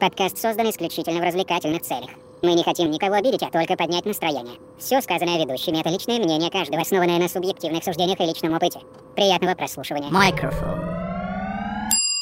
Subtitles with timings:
[0.00, 2.10] Подкаст создан исключительно в развлекательных целях.
[2.42, 4.58] Мы не хотим никого обидеть, а только поднять настроение.
[4.78, 8.80] Все сказанное ведущими— это личное мнение каждого, основанное на субъективных суждениях и личном опыте.
[9.14, 10.10] Приятного прослушивания.
[10.10, 10.82] Microphone.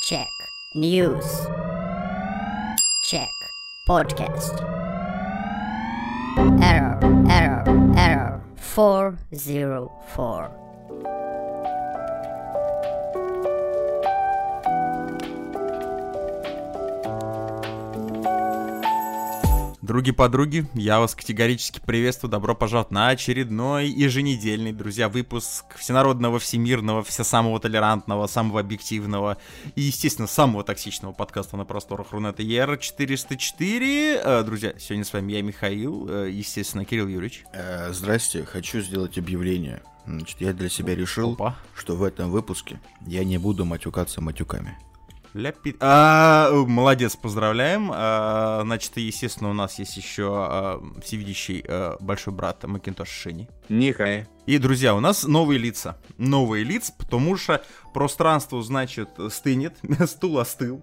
[0.09, 0.29] Check.
[0.77, 1.49] News.
[3.11, 3.29] Check.
[3.89, 4.63] Podcast.
[6.63, 7.65] Error, error,
[7.97, 8.41] error.
[8.75, 10.62] 404.
[19.83, 22.31] Други-подруги, я вас категорически приветствую.
[22.31, 29.39] Добро пожаловать на очередной еженедельный, друзья, выпуск всенародного, всемирного, все самого толерантного, самого объективного
[29.75, 34.21] и, естественно, самого токсичного подкаста на просторах Рунета ER404.
[34.23, 37.45] Э, Друзья, сегодня с вами я, Михаил, э, естественно, Кирилл Юрьевич.
[37.53, 39.83] Э, Здрасте, хочу сделать объявление.
[40.07, 41.57] Значит, я для себя решил, Опа.
[41.75, 44.79] что в этом выпуске я не буду матюкаться матюками.
[45.35, 47.91] Ляпи- А, молодец, поздравляем.
[47.95, 53.49] А, значит, естественно, у нас есть еще а, всевидящий а, большой брат Макинтош Шини.
[53.71, 54.27] Нихай.
[54.45, 55.97] И, друзья, у нас новые лица.
[56.19, 59.77] Новые лица, потому что пространство, значит, стынет,
[60.07, 60.83] стул остыл.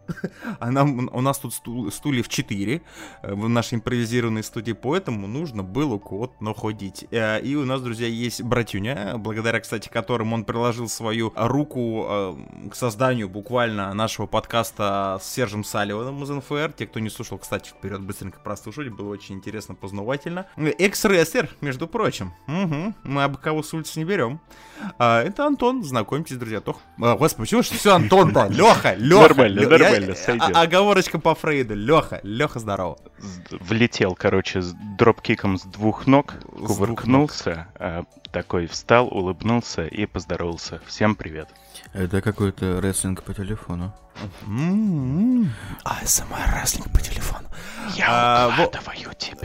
[0.60, 2.82] А нам, у нас тут стул, стульев 4
[3.24, 7.06] в нашей импровизированной студии, поэтому нужно было код находить.
[7.12, 12.70] Э, И у нас, друзья, есть братюня, благодаря, кстати, которым он приложил свою руку э,
[12.72, 16.74] к созданию буквально нашего подкаста с Сержем Салливаном из НФР.
[16.74, 20.46] Те, кто не слушал, кстати, вперед быстренько прослушали, было очень интересно, познавательно.
[20.58, 22.34] Экс-рестлер, между прочим.
[22.48, 22.96] Мгм.
[23.04, 24.40] Мы об кого с улицы не берем.
[24.98, 26.62] А, это Антон, знакомьтесь, друзья.
[26.62, 26.80] Тох...
[27.02, 28.48] А, господи, почему же все Антон-то?
[28.50, 29.22] Леха, Леха.
[29.22, 30.56] Нормально, нормально, сойдет.
[30.56, 31.76] Оговорочка по Фрейду.
[31.76, 32.98] Леха, Леха, здорово.
[33.52, 40.82] Влетел, короче, с дропкиком с двух ног, двух кувыркнулся, а, такой встал, улыбнулся и поздоровался.
[40.86, 41.48] Всем привет.
[41.94, 43.94] Это какой-то рестлинг по телефону.
[45.84, 47.48] АСМР рестлинг по телефону.
[47.96, 49.39] Я А, укладываю тебя.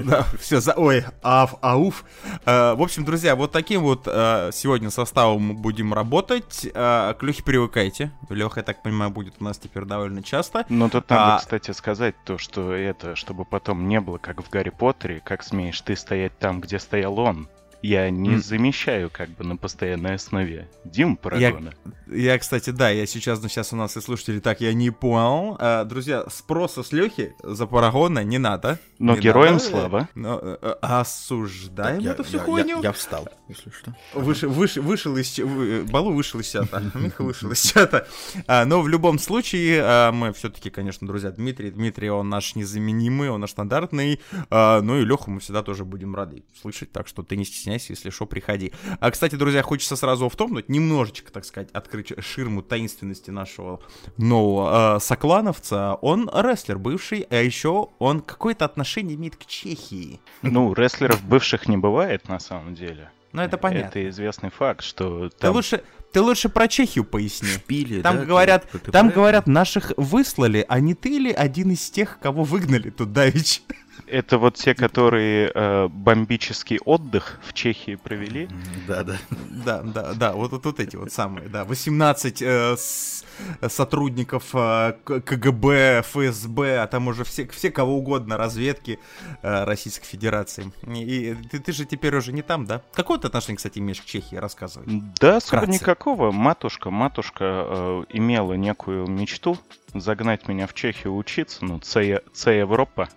[0.04, 0.72] Да, все, за...
[0.74, 2.04] ой, аф, ауф.
[2.46, 6.66] Э, в общем, друзья, вот таким вот э, сегодня составом будем работать.
[6.72, 8.10] Э, к Лехе привыкайте.
[8.28, 10.64] Леха, я так понимаю, будет у нас теперь довольно часто.
[10.68, 14.48] Но тут надо, А- кстати, сказать то, что это, чтобы потом не было, как в
[14.48, 17.48] Гарри Поттере, как смеешь ты стоять там, где стоял он.
[17.82, 18.42] Я не М.
[18.42, 20.68] замещаю как бы на постоянной основе.
[20.84, 21.72] Дим Парагона.
[22.06, 25.56] Я, кстати, да, я сейчас, ну, сейчас у нас и слушатели, так, я не понял.
[25.58, 28.78] Э, друзья, спроса с Лехи за парагона не надо.
[28.98, 29.64] Но Не героям надо.
[29.64, 30.08] слава.
[30.14, 32.76] Но, э, э, осуждаем я, эту всю я- хуйню.
[32.78, 33.94] я- я встал, если что.
[34.12, 38.06] Выше, выше, вышел из вы- Балу вышел из чата, Миха вышел из чата.
[38.46, 43.30] А, но в любом случае, а, мы все-таки, конечно, друзья, Дмитрий, Дмитрий, он наш незаменимый,
[43.30, 44.20] он наш стандартный.
[44.50, 47.69] а, ну и Леху мы всегда тоже будем рады слышать, так что ты не стесняйся,
[47.78, 48.72] если что, приходи.
[48.98, 53.80] А, кстати, друзья, хочется сразу втопнуть, немножечко, так сказать, открыть ширму таинственности нашего
[54.16, 55.94] нового а, соклановца.
[56.02, 60.20] Он рестлер бывший, а еще он какое-то отношение имеет к Чехии.
[60.42, 63.10] Ну, рестлеров бывших не бывает на самом деле.
[63.32, 63.86] Ну, это понятно.
[63.88, 67.46] Это известный факт, что Ты там лучше, ты лучше про Чехию поясни.
[67.48, 69.14] Шпили, Там да, говорят, ты- ты там это?
[69.14, 73.62] говорят, наших выслали, а не ты ли один из тех, кого выгнали тут давич?
[74.06, 78.48] Это вот те, которые э, бомбический отдых в Чехии провели.
[78.88, 79.16] Да, да.
[79.64, 83.24] Да, да, да, вот, вот, вот эти вот самые, да, 18 э, с-
[83.68, 88.98] сотрудников э, КГБ, ФСБ, а там уже все, все кого угодно, разведки
[89.42, 90.72] э, Российской Федерации.
[90.86, 92.82] И, и ты, ты же теперь уже не там, да?
[92.94, 94.86] Какое ты отношение, кстати, имеешь к Чехии, рассказывай.
[95.20, 95.72] Да, особо Вкратце.
[95.72, 96.32] никакого.
[96.32, 99.58] Матушка, матушка э, имела некую мечту
[99.94, 103.08] загнать меня в Чехию учиться, ну, Це, Це Европа.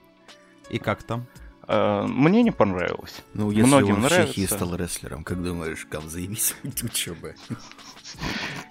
[0.70, 1.26] И как там?
[1.68, 3.22] Э, мне не понравилось.
[3.34, 4.56] Ну, если Многим он в Чехии нравится.
[4.56, 7.36] стал рестлером, как думаешь, как заявись учебы?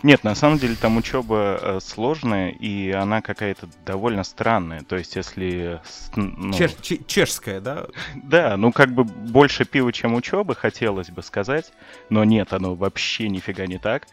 [0.03, 4.83] Нет, на самом деле там учеба э, сложная, и она какая-то довольно странная.
[4.83, 5.81] То есть, если...
[6.17, 7.87] ну, Чеш- че- чешская, да?
[8.23, 11.73] Да, ну как бы больше пива, чем учебы, хотелось бы сказать.
[12.11, 14.07] Но нет, оно вообще нифига не так.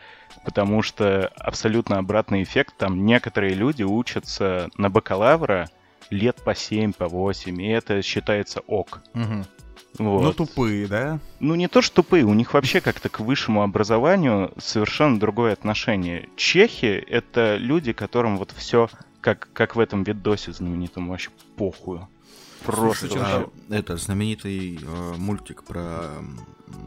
[0.45, 2.75] Потому что абсолютно обратный эффект.
[2.77, 5.69] Там некоторые люди учатся на бакалавра
[6.09, 9.01] лет по 7, по 8, и это считается ок.
[9.13, 9.45] Мгм.
[9.97, 10.23] Вот.
[10.23, 11.19] Ну, тупые, да?
[11.39, 16.29] Ну, не то, что тупые, у них вообще как-то к высшему образованию совершенно другое отношение.
[16.35, 18.89] Чехи— это люди, которым вот все,
[19.19, 22.07] как, как в этом видосе знаменитом, вообще похую.
[22.65, 23.19] Просто Слушайте,
[23.69, 26.09] а, это знаменитый э, мультик про...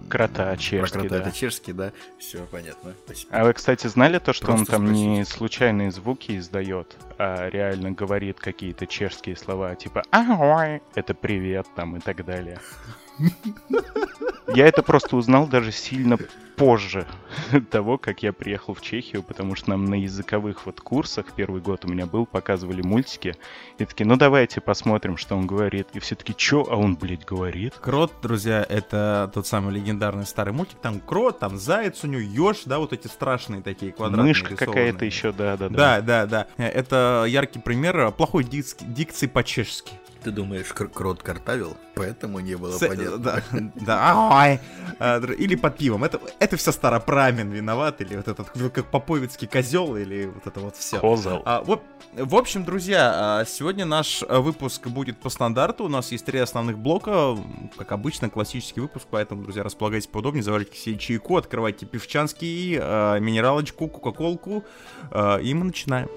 [0.09, 1.19] Крота Про чешский, крота, да.
[1.21, 1.93] это чешский, да?
[2.19, 2.95] Все, понятно.
[3.05, 3.35] Спасибо.
[3.35, 5.37] А вы, кстати, знали то, что он Просто там не спросите.
[5.39, 12.01] случайные звуки издает, а реально говорит какие-то чешские слова, типа «Ай, это привет» там и
[12.01, 12.61] так далее.
[14.55, 16.19] Я это просто узнал даже сильно
[16.57, 17.07] позже
[17.71, 21.85] того, как я приехал в Чехию, потому что нам на языковых вот курсах первый год
[21.85, 23.35] у меня был, показывали мультики,
[23.79, 25.89] и такие, ну давайте посмотрим, что он говорит.
[25.95, 27.75] И все таки чё, а он, блядь, говорит?
[27.81, 30.77] Крот, друзья, это тот самый легендарный старый мультик.
[30.83, 32.21] Там крот, там заяц у него,
[32.51, 35.75] еж, да, вот эти страшные такие квадратные Мышка какая-то еще, да-да-да.
[35.75, 36.65] Да, да, да.
[36.65, 39.93] Это яркий пример плохой дикс- дикции по-чешски.
[40.23, 43.19] Ты думаешь, кр- крот картавил, поэтому не было С- понятно.
[43.19, 43.43] Да,
[43.75, 44.59] да.
[45.01, 46.05] А, др- Или под пивом.
[46.05, 50.77] Это, это все старопрамен виноват, или вот этот как поповицкий козел, или вот это вот
[50.77, 50.99] все.
[51.01, 51.43] Козел.
[51.45, 51.81] А, в,
[52.15, 55.85] в общем, друзья, а, сегодня наш а, выпуск будет по стандарту.
[55.85, 57.37] У нас есть три основных блока.
[57.77, 63.89] Как обычно, классический выпуск, поэтому, друзья, располагайтесь поудобнее, заварите себе чайку, открывайте пивчанский, а, минералочку,
[63.89, 64.65] кока-колку,
[65.43, 66.09] и мы начинаем.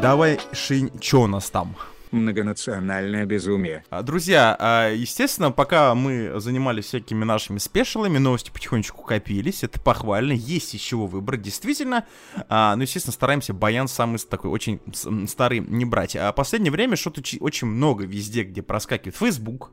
[0.00, 1.76] Давай, Шинь, чё у нас там?
[2.10, 3.84] Многонациональное безумие.
[3.90, 10.32] А, Друзья, а, естественно, пока мы занимались всякими нашими спешалами, новости потихонечку копились, это похвально,
[10.32, 12.06] есть из чего выбрать, действительно.
[12.48, 14.80] А, Ну, естественно, стараемся баян самый такой очень
[15.28, 16.16] старый не брать.
[16.16, 19.70] А последнее время что-то очень много везде, где проскакивает Facebook,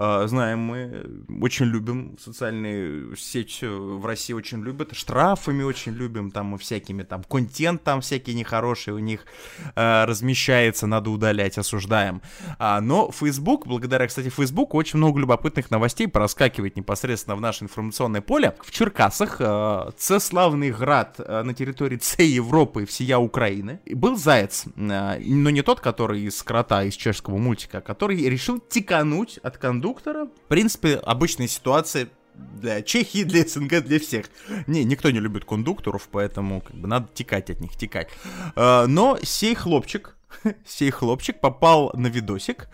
[0.00, 1.04] Знаем мы,
[1.42, 7.22] очень любим социальные сети в России очень любят, штрафами очень любим, там и всякими там
[7.24, 9.26] контент там всякие нехорошие у них
[9.74, 12.22] э, размещается, надо удалять, осуждаем.
[12.58, 18.20] А, но Facebook, благодаря, кстати, Facebook, очень много любопытных новостей проскакивает непосредственно в наше информационное
[18.20, 18.54] поле.
[18.60, 24.64] В Черкасах, э, це славный град на территории Ц Европы и всея Украины, был заяц,
[24.76, 29.58] но не тот, который из крота, из чешского мультика, а который решил тикануть от
[29.94, 30.26] кондуктора.
[30.26, 34.26] В принципе, обычная ситуация для Чехии, для СНГ, для всех.
[34.66, 38.08] Не, никто не любит кондукторов, поэтому как бы надо текать от них, текать.
[38.56, 40.16] Э, Но сей хлопчик,
[40.66, 42.68] сей хлопчик попал на видосик,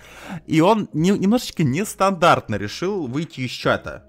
[0.46, 4.04] и он не- немножечко нестандартно решил выйти из чата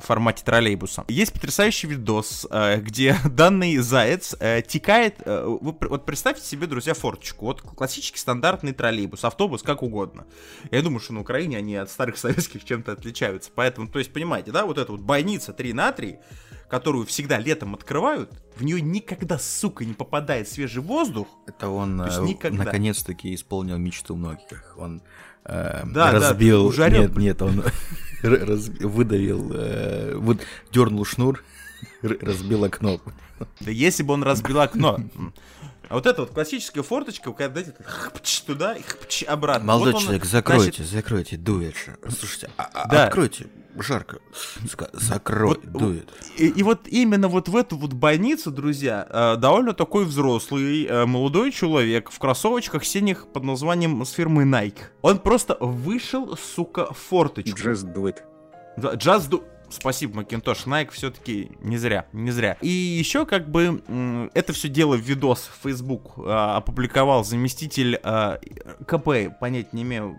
[0.00, 1.04] в формате троллейбуса.
[1.08, 5.16] Есть потрясающий видос, э, где данный заяц э, текает...
[5.24, 7.46] э, вот представьте себе, друзья, форточку.
[7.46, 10.26] Вот классический стандартный троллейбус, автобус, как угодно.
[10.70, 13.50] Я думаю, что на Украине они от старых советских чем-то отличаются.
[13.54, 16.18] Поэтому, то есть, понимаете, да, вот эта вот бойница 3 на 3,
[16.68, 21.28] которую всегда летом открывают, в нее никогда, сука, не попадает свежий воздух.
[21.46, 22.64] Это он никогда.
[22.64, 24.74] наконец-таки исполнил мечту многих.
[24.76, 25.02] Он
[25.44, 26.66] э, Да, да, разбил...
[26.66, 27.60] уже орёт, нет, нет, он
[28.22, 30.38] р- разби- выдавил, э, вот
[30.72, 31.42] дернул шнур,
[32.02, 33.00] разбил окно.
[33.60, 34.98] Да если бы он разбил окно.
[35.90, 39.66] А вот эта вот классическая форточка, когда знаете, хпч туда и хпч обратно.
[39.66, 41.74] Молодой Вот он, человек, значит, закройте, закройте, дует.
[41.76, 41.98] же.
[42.16, 43.06] Слушайте, а- а- Да.
[43.06, 44.20] откройте, жарко.
[44.92, 46.08] Закрой, Вот- дует.
[46.36, 51.06] И, и вот именно вот в эту вот больницу, друзья, э, довольно такой взрослый э,
[51.06, 54.78] молодой человек в кроссовочках синих под названием с фирмы Nike.
[55.02, 57.58] Он просто вышел, сука, в форточку.
[57.58, 58.18] Just do it.
[58.96, 59.42] Just do...
[59.70, 60.66] Спасибо, Макинтош.
[60.66, 62.56] Nike все-таки не зря, не зря.
[62.60, 63.82] И еще как бы
[64.34, 68.38] это все дело в видос Facebook а, опубликовал заместитель а,
[68.86, 70.18] КП, понять не имею,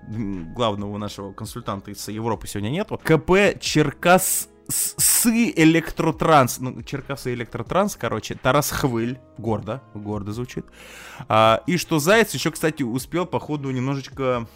[0.55, 2.99] главного нашего консультанта из Европы сегодня нету.
[3.03, 10.65] КП Черкас с электротранс, ну, Черкасы электротранс, короче, Тарас Хвыль, гордо, гордо звучит.
[11.27, 14.47] А, и что Заяц еще, кстати, успел, походу, немножечко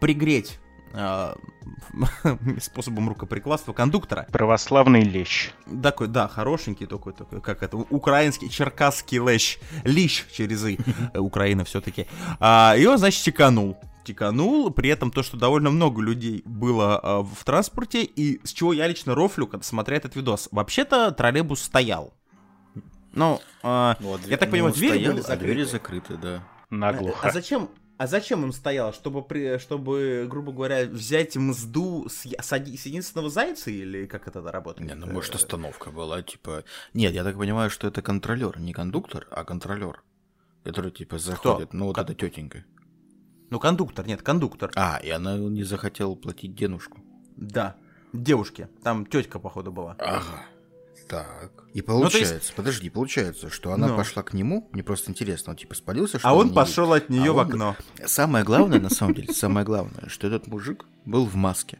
[0.00, 0.58] пригреть
[2.60, 4.26] способом рукоприкладства кондуктора.
[4.30, 5.50] Православный лещ.
[5.82, 10.78] Такой, да, хорошенький такой, такой, как это, украинский, черкасский лещ, лищ через и,
[11.12, 12.06] э, Украина все-таки.
[12.40, 13.76] А, и он, значит, тиканул.
[14.04, 18.72] Тиканул, при этом то, что довольно много людей было а, в транспорте, и с чего
[18.72, 20.48] я лично рофлю, когда смотря этот видос.
[20.52, 22.12] Вообще-то троллейбус стоял.
[23.12, 26.14] Ну, а, Ну, а я дверь- так понимаю, ну, двери стоял, были а двери закрыты.
[26.14, 26.42] закрыты, да.
[26.70, 27.28] Наглухо.
[27.28, 28.92] А зачем, а зачем им стояло?
[28.92, 34.40] Чтобы, при, чтобы, грубо говоря, взять мзду с, с с единственного зайца или как это
[34.42, 34.88] работает?
[34.88, 36.64] Не, ну может остановка была, типа...
[36.92, 40.02] Нет, я так понимаю, что это контролер, не кондуктор, а контролер,
[40.64, 42.64] который типа заходит, ну вот Кон- эта тетенька.
[43.50, 44.72] Ну, кондуктор, нет, кондуктор.
[44.74, 46.98] А, и она не захотела платить денежку.
[47.36, 47.76] Да.
[48.12, 48.68] Девушки.
[48.82, 49.96] Там тетка, походу, была.
[49.98, 50.44] Ага.
[51.08, 51.50] Так.
[51.74, 53.96] И Ну, то есть- получается, подожди, получается, что она Ну.
[53.96, 57.10] пошла к нему, мне просто интересно, он типа спалился, что А он не пошел от
[57.10, 57.76] нее А в он- окно.
[58.06, 61.78] Самое главное, на самом деле, самое главное, что этот мужик был в маске.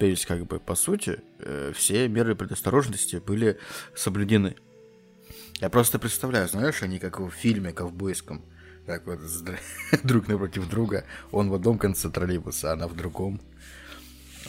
[0.00, 3.58] То есть, как бы, по сути, э, все меры предосторожности были
[3.94, 4.56] соблюдены.
[5.60, 8.42] Я просто представляю, знаешь, они как в фильме ковбойском.
[8.86, 9.18] Так вот,
[10.04, 11.04] друг напротив друга.
[11.32, 13.40] Он в одном конце троллейбуса, а она в другом.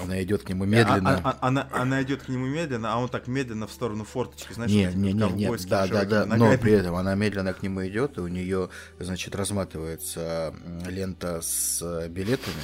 [0.01, 1.18] Она идет к нему А- медленно.
[1.24, 4.53] а- а- она, она идет к нему медленно, а он так медленно в сторону форточки,
[4.53, 6.58] знаешь, Не, не, не, не, да, да, да, но ногами.
[6.58, 10.53] при этом она медленно к нему идет, и у нее, значит, разматывается
[10.88, 12.56] лента с э, билетами,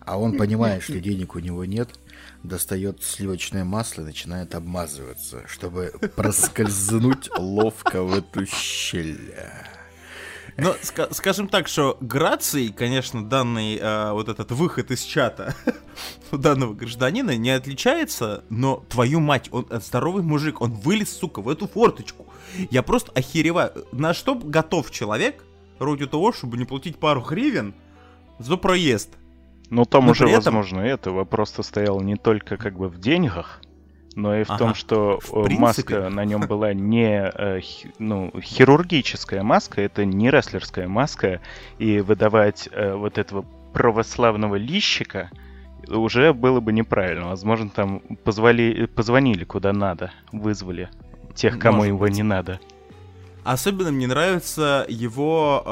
[0.00, 1.90] а он понимает, что денег у него нет,
[2.42, 9.34] достает сливочное масло и начинает обмазываться, чтобы проскользнуть ловко в эту щель.
[10.56, 15.54] Но ска- скажем так, что грацией, конечно, данный э, вот этот выход из чата
[16.32, 21.42] у данного гражданина не отличается, но твою мать, он э, здоровый мужик, он вылез, сука,
[21.42, 22.26] в эту форточку.
[22.70, 23.84] Я просто охереваю.
[23.92, 25.44] На что готов человек
[25.80, 27.74] ради того, чтобы не платить пару гривен
[28.38, 29.10] за проезд?
[29.70, 33.60] Ну, там Но уже, этом- возможно, это вопрос стоял не только как бы в деньгах,
[34.14, 34.58] но и в Ага.
[34.58, 35.60] том, что В э, принципе.
[35.98, 37.60] маска на нем была не э,
[37.98, 41.40] ну, хирургическая маска, это не рестлерская маска,
[41.78, 45.30] и выдавать э, вот этого православного лищика
[45.88, 47.26] уже было бы неправильно.
[47.28, 50.88] Возможно, там позвали, позвонили куда надо, вызвали
[51.34, 52.14] тех, кому Может его быть.
[52.14, 52.60] не надо.
[53.42, 55.62] Особенно мне нравится его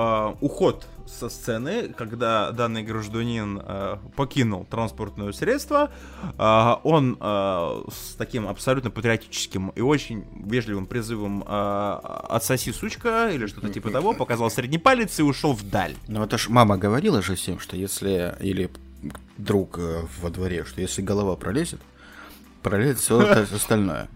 [0.40, 0.87] э, уход
[1.19, 5.90] со сцены, когда данный гражданин э, покинул транспортное средство.
[6.38, 13.47] Э, он э, с таким абсолютно патриотическим и очень вежливым призывом э, «отсоси, сучка» или
[13.47, 15.95] что-то типа того, показал средний палец и ушел вдаль.
[16.09, 18.71] Ну это ж мама говорила же всем, что если, или
[19.38, 21.81] друг э, во дворе, что если голова пролезет,
[22.62, 23.21] пролезет все
[23.54, 24.09] остальное.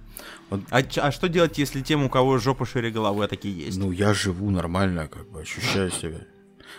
[0.49, 3.79] Вот, А, а что делать, если тем, у кого жопа шире головы, а такие есть?
[3.79, 6.19] ну я живу нормально, как бы ощущаю себя.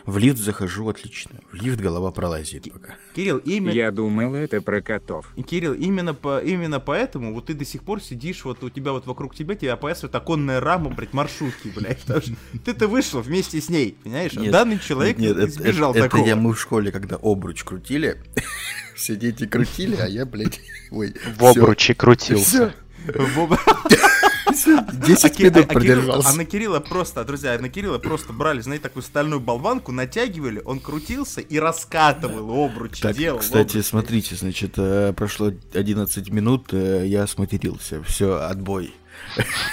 [0.07, 1.31] В лифт захожу отлично.
[1.51, 2.95] В лифт голова пролазит пока.
[3.13, 3.73] Кирилл, имя...
[3.73, 5.27] Я думал, это про котов.
[5.35, 8.93] И, Кирилл, именно, по, именно поэтому вот ты до сих пор сидишь, вот у тебя
[8.93, 11.99] вот вокруг тебя тебя опоясывает оконная рама, блядь, маршрутки, блядь.
[12.03, 12.31] Потому что
[12.63, 14.31] ты-то вышел вместе с ней, понимаешь?
[14.37, 16.25] А Нет, Данный человек Нет, это, избежал это- это такого.
[16.25, 18.23] я мы в школе, когда обруч крутили,
[18.95, 22.73] все дети крутили, а я, блядь, ой, В обруче крутился.
[23.13, 23.59] Вова.
[25.07, 26.29] 10 А минут а- продержался.
[26.29, 30.79] а на Кирилла просто, друзья, на Кирилла просто брали, знаете, такую стальную болванку, натягивали, он
[30.79, 38.03] крутился и раскатывал обруч, делал кстати, смотрите, значит, э, прошло 11 минут, э, я сматерился,
[38.03, 38.93] все, отбой.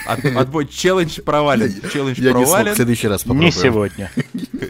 [0.07, 2.73] От- Отбой, челлендж провален, челлендж Я не смог, провален.
[2.73, 3.47] в следующий раз попробую.
[3.47, 4.11] Не сегодня.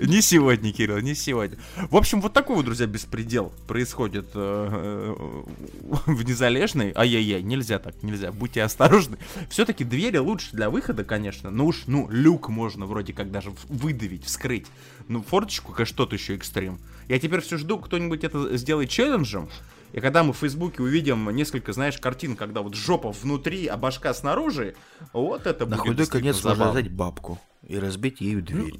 [0.06, 1.56] Не сегодня, Кирилл, не сегодня.
[1.90, 4.68] В общем, вот такой вот, друзья, беспредел происходит э,
[5.14, 5.14] э,
[6.06, 6.92] в Незалежной.
[6.94, 8.32] Ай-яй-яй, нельзя так, нельзя.
[8.32, 9.18] Будьте осторожны.
[9.50, 11.50] Все-таки двери лучше для выхода, конечно.
[11.50, 14.66] Ну уж, ну, люк можно вроде как даже выдавить, вскрыть.
[15.08, 16.78] Ну, форточку, конечно, тот еще экстрим.
[17.08, 19.48] Я теперь все жду, кто-нибудь это сделает челленджем.
[19.94, 24.12] И когда мы в Фейсбуке увидим несколько, знаешь, картин, когда вот жопа внутри, а башка
[24.12, 24.74] снаружи,
[25.12, 26.80] вот это На будет худой конец можно забавно.
[26.80, 28.74] взять бабку и разбить ею дверь.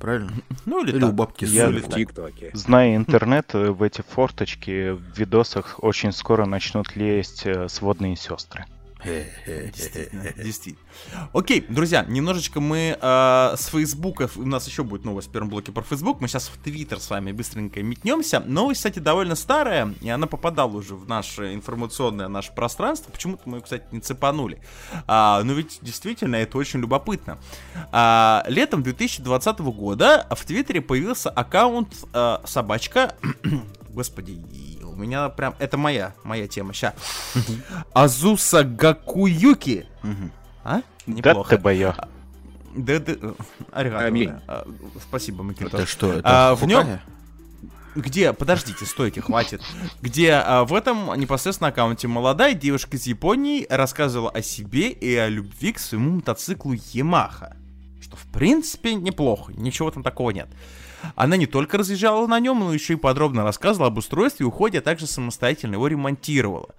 [0.00, 0.32] Правильно?
[0.64, 1.10] Ну или, Или так.
[1.10, 1.68] у бабки Я-.
[1.68, 2.50] В ТикТоке.
[2.54, 8.64] Зная интернет, э, в эти форточки в видосах очень скоро начнут лезть э, сводные сестры.
[9.04, 10.88] Действительно, действительно.
[11.32, 15.70] Окей, друзья, немножечко мы э, с Фейсбука, у нас еще будет новость в первом блоке
[15.70, 18.40] про Фейсбук, мы сейчас в Твиттер с вами быстренько метнемся.
[18.40, 23.58] Новость, кстати, довольно старая, и она попадала уже в наше информационное наше пространство, почему-то мы
[23.58, 24.60] ее, кстати, не цепанули.
[25.06, 27.38] А, но ведь действительно это очень любопытно.
[27.92, 33.14] А, летом 2020 года в Твиттере появился аккаунт э, собачка,
[33.90, 34.32] господи,
[34.98, 36.94] меня прям, это моя, моя тема, ща.
[37.92, 39.86] Азуса Гакуюки.
[40.64, 40.82] А?
[41.06, 41.56] Да Неплохо.
[41.56, 41.94] ты боё.
[42.76, 43.14] Да, да,
[43.72, 44.64] аригато, да.
[45.00, 45.88] Спасибо, Это Макинтош.
[45.88, 47.02] что, это А, в нём- Хукая?
[47.96, 49.62] Где, подождите, стойте, хватит.
[50.02, 55.28] Где а, в этом непосредственно аккаунте молодая девушка из Японии рассказывала о себе и о
[55.28, 57.56] любви к своему мотоциклу Yamaha.
[58.00, 60.48] Что, в принципе, неплохо, ничего там такого нет.
[61.14, 64.78] Она не только разъезжала на нем, но еще и подробно рассказывала об устройстве и уходе,
[64.78, 66.74] а также самостоятельно его ремонтировала.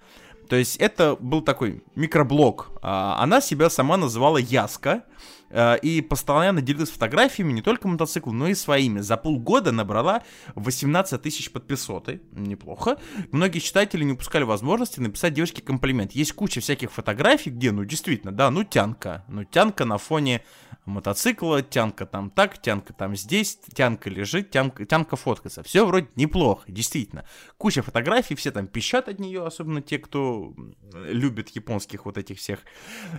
[0.48, 2.70] То есть это был такой микроблог.
[2.82, 5.04] А, Она себя сама называла Яска
[5.52, 9.00] и постоянно делилась фотографиями не только мотоцикла, но и своими.
[9.00, 10.22] За полгода набрала
[10.54, 12.20] 18 тысяч подписоты.
[12.32, 12.98] Неплохо.
[13.32, 16.12] Многие читатели не упускали возможности написать девушке комплимент.
[16.12, 19.24] Есть куча всяких фотографий, где, ну, действительно, да, ну, тянка.
[19.28, 20.42] Ну, тянка на фоне
[20.86, 25.62] мотоцикла, тянка там так, тянка там здесь, тянка лежит, тянка, тянка фоткается.
[25.62, 27.24] Все вроде неплохо, действительно.
[27.58, 30.54] Куча фотографий, все там пищат от нее, особенно те, кто
[30.94, 32.60] любит японских вот этих всех.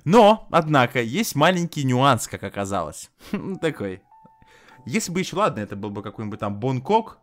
[0.04, 3.10] Но, однако, есть маленький нюанс, как оказалось.
[3.32, 4.02] Ну, Такой.
[4.86, 7.20] Если бы еще, ладно, это был бы какой-нибудь там Бонкок,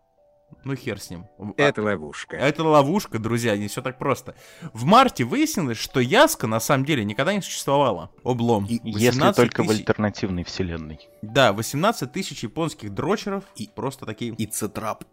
[0.65, 1.27] ну хер с ним.
[1.39, 2.37] А- Это ловушка.
[2.37, 4.35] это ловушка, друзья, не все так просто.
[4.73, 8.11] В марте выяснилось, что Яска на самом деле никогда не существовала.
[8.23, 8.65] Облом.
[8.67, 11.01] И- Если 18 только в альтернативной вселенной.
[11.21, 13.45] Да, 18 тысяч японских дрочеров.
[13.57, 14.33] И просто такие...
[14.35, 15.05] И цитрап.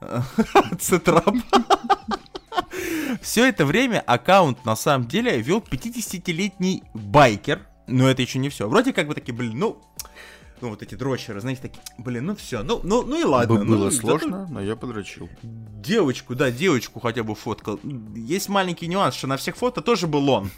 [0.80, 1.34] Цитрап.
[3.22, 7.66] Все это время аккаунт на самом деле вел 50-летний байкер.
[7.88, 8.68] Но это еще не все.
[8.68, 9.82] Вроде как бы такие, блин, ну,
[10.60, 13.56] ну вот эти дрочеры, знаете, такие, блин, ну все, ну, ну, ну и ладно.
[13.56, 15.28] Б- ну, Было зато сложно, но я подрочил.
[15.42, 17.80] Девочку, да, девочку хотя бы фоткал.
[18.14, 20.50] Есть маленький нюанс, что на всех фото тоже был он.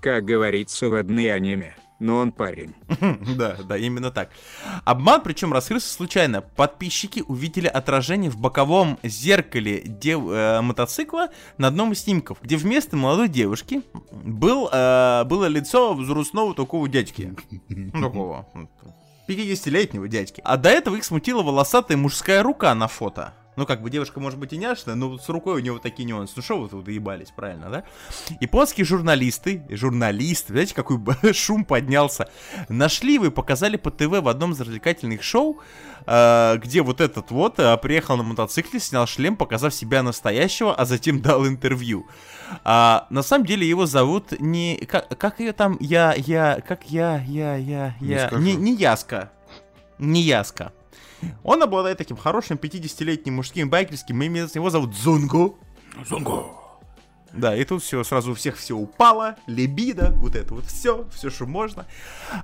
[0.00, 1.74] Как говорится в одной аниме.
[1.98, 2.74] Но он парень.
[3.36, 4.30] Да, да, именно так.
[4.84, 6.42] Обман, причем раскрылся случайно.
[6.42, 12.96] Подписчики увидели отражение в боковом зеркале дев- э, мотоцикла на одном из снимков, где вместо
[12.96, 17.34] молодой девушки был, э, было лицо взрослого такого дядьки.
[17.92, 18.46] Такого.
[19.28, 20.40] 50-летнего дядьки.
[20.44, 23.34] А до этого их смутила волосатая мужская рука на фото.
[23.58, 26.04] Ну, как бы девушка может быть и няшная, но вот с рукой у него такие
[26.04, 26.34] нюансы.
[26.36, 27.82] Ну, что вы тут доебались, правильно, да?
[28.38, 31.00] Японские журналисты, журналисты, знаете, какой
[31.32, 32.30] шум поднялся,
[32.68, 35.58] нашли его и показали по ТВ в одном из развлекательных шоу,
[36.06, 40.84] э, где вот этот вот э, приехал на мотоцикле, снял шлем, показав себя настоящего, а
[40.84, 42.06] затем дал интервью.
[42.62, 44.76] А, на самом деле его зовут не...
[44.88, 45.76] Как, как ее там?
[45.80, 46.60] Я, я...
[46.60, 48.28] Как я, я, я, Не я...
[48.28, 48.40] скажу.
[48.40, 49.32] Не, не Яска.
[49.98, 50.72] Не Яска.
[51.42, 54.48] Он обладает таким хорошим 50-летним мужским байкерским именем.
[54.54, 55.58] Его зовут Зунгу.
[56.08, 56.44] Зонго.
[57.32, 61.28] Да, и тут все, сразу у всех все упало, либидо, вот это вот все, все,
[61.30, 61.86] что можно.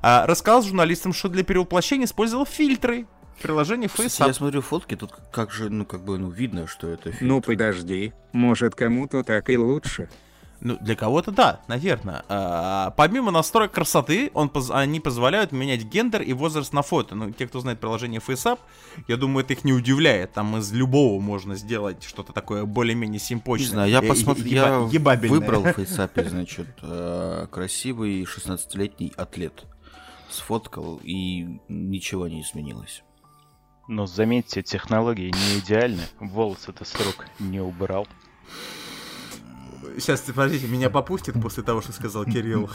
[0.02, 3.06] А, рассказал журналистам, что для перевоплощения использовал фильтры.
[3.42, 4.32] Приложение Кстати, я FaceApp.
[4.34, 7.24] смотрю фотки, тут как же, ну, как бы, ну, видно, что это фильтр.
[7.24, 10.08] Ну подожди, может кому-то так и лучше.
[10.64, 12.24] Ну, для кого-то да, наверное.
[12.26, 17.14] А, помимо настроек красоты, он, они позволяют менять гендер и возраст на фото.
[17.14, 18.58] Ну, те, кто знает приложение FaceApp,
[19.06, 20.32] я думаю, это их не удивляет.
[20.32, 23.66] Там из любого можно сделать что-то такое более-менее симпочное.
[23.66, 29.64] Не знаю, я посмотрел, еба- я выбрал в фейсапе, значит, э, красивый 16-летний атлет.
[30.30, 33.02] Сфоткал, и ничего не изменилось.
[33.86, 36.04] Но заметьте, технологии не идеальны.
[36.20, 38.08] Волосы-то с рук не убрал.
[39.98, 42.70] Сейчас, подождите, меня попустит после того, что сказал Кирилл.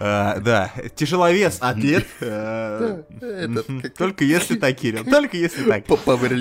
[0.00, 2.06] А, Да, тяжеловес, атлет.
[2.20, 3.02] э,
[3.96, 5.86] Только если так, Кирилл, только если так.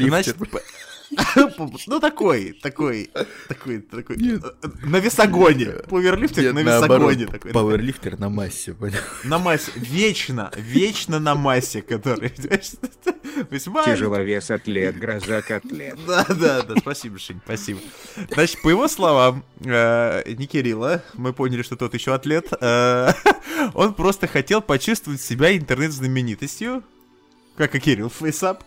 [0.09, 0.61] Значит, п-
[1.87, 3.09] ну такой, такой,
[3.47, 4.17] такой, такой,
[4.83, 7.51] на весогоне, пуверлифтер на весогоне такой.
[7.51, 8.97] Пауэрлифтер на массе, понял?
[9.23, 12.29] На массе, вечно, вечно на массе, который,
[13.85, 15.97] Тяжеловес атлет, гроза котлет.
[16.05, 17.79] Да, да, да, спасибо, Шень, спасибо.
[18.31, 23.11] Значит, по его словам, э, не Кирилла, мы поняли, что тот еще атлет, э,
[23.73, 26.83] он просто хотел почувствовать себя интернет-знаменитостью,
[27.59, 28.61] как и Кирилл FaceApp,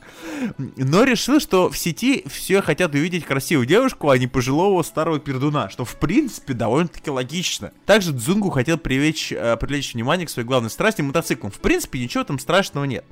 [0.58, 5.70] но решил, что в сети все хотят увидеть красивую девушку, а не пожилого старого пердуна,
[5.70, 7.72] что в принципе довольно-таки логично.
[7.86, 11.50] Также Дзунгу хотел привлечь, э, привлечь внимание к своей главной страсти мотоциклам.
[11.50, 13.06] В принципе, ничего там страшного нет.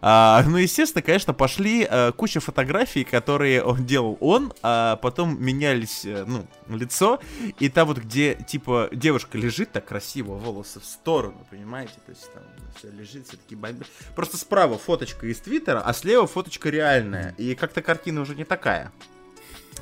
[0.00, 6.02] А, ну, естественно, конечно, пошли э, куча фотографий, которые он делал он, а потом менялись,
[6.04, 7.18] э, ну, лицо,
[7.58, 11.94] и там вот, где, типа, девушка лежит так красиво, волосы в сторону, понимаете?
[12.06, 12.44] То есть там
[12.78, 13.86] все лежит, все такие бомбы.
[14.14, 17.34] Просто справа фоточка из Твиттера, а слева фоточка реальная.
[17.38, 18.92] И как-то картина уже не такая.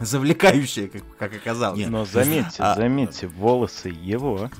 [0.01, 1.79] Завлекающая, как, как оказалось.
[1.79, 1.90] Нет.
[1.90, 4.51] Но заметьте, А- заметьте, волосы его.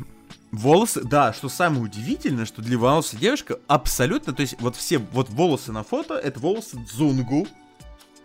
[0.52, 5.72] Волосы, да, что самое удивительное, что длинноволосая девушка абсолютно, то есть вот все вот волосы
[5.72, 7.48] на фото, это волосы Дзунгу.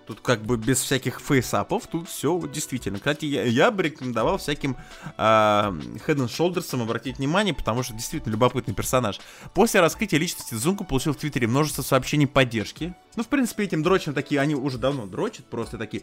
[0.09, 2.97] Тут как бы без всяких фейсапов, тут все действительно.
[2.97, 4.75] Кстати, я, я бы рекомендовал всяким
[5.17, 5.71] а,
[6.07, 9.19] Head and Shoulders обратить внимание, потому что действительно любопытный персонаж.
[9.53, 12.95] После раскрытия личности Дзунгу получил в Твиттере множество сообщений поддержки.
[13.17, 16.01] Ну, в принципе, этим дрочим такие, они уже давно дрочат, просто такие,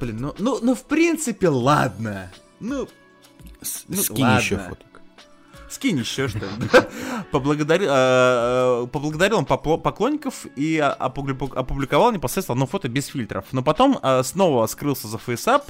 [0.00, 2.32] блин, ну, ну, ну в принципе, ладно.
[2.58, 2.88] Ну,
[3.60, 4.40] С- Ну, Скинь ладно.
[4.40, 4.91] еще фоток.
[5.72, 6.44] Скинь еще что ли.
[7.32, 13.46] Поблагодарил, э, э, поблагодарил он поклонников и опубликовал непосредственно одно фото без фильтров.
[13.52, 15.64] Но потом э, снова скрылся за фейсап.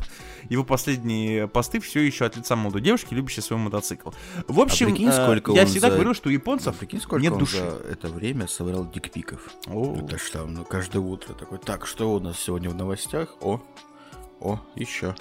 [0.49, 4.11] Его последние посты все еще от лица молодой девушки, любящей свой мотоцикл.
[4.49, 7.23] В общем, А прикинь, э, я всегда за- говорю, что у японцев Ну, Прикинь, сколько
[7.23, 7.59] нет души.
[7.59, 9.41] за это время собрал дикпиков.
[9.69, 9.97] О.
[9.97, 13.37] Это ж там, ну, каждое утро такой, так, что у нас сегодня в новостях?
[13.41, 13.61] О,
[14.41, 15.15] о, еще.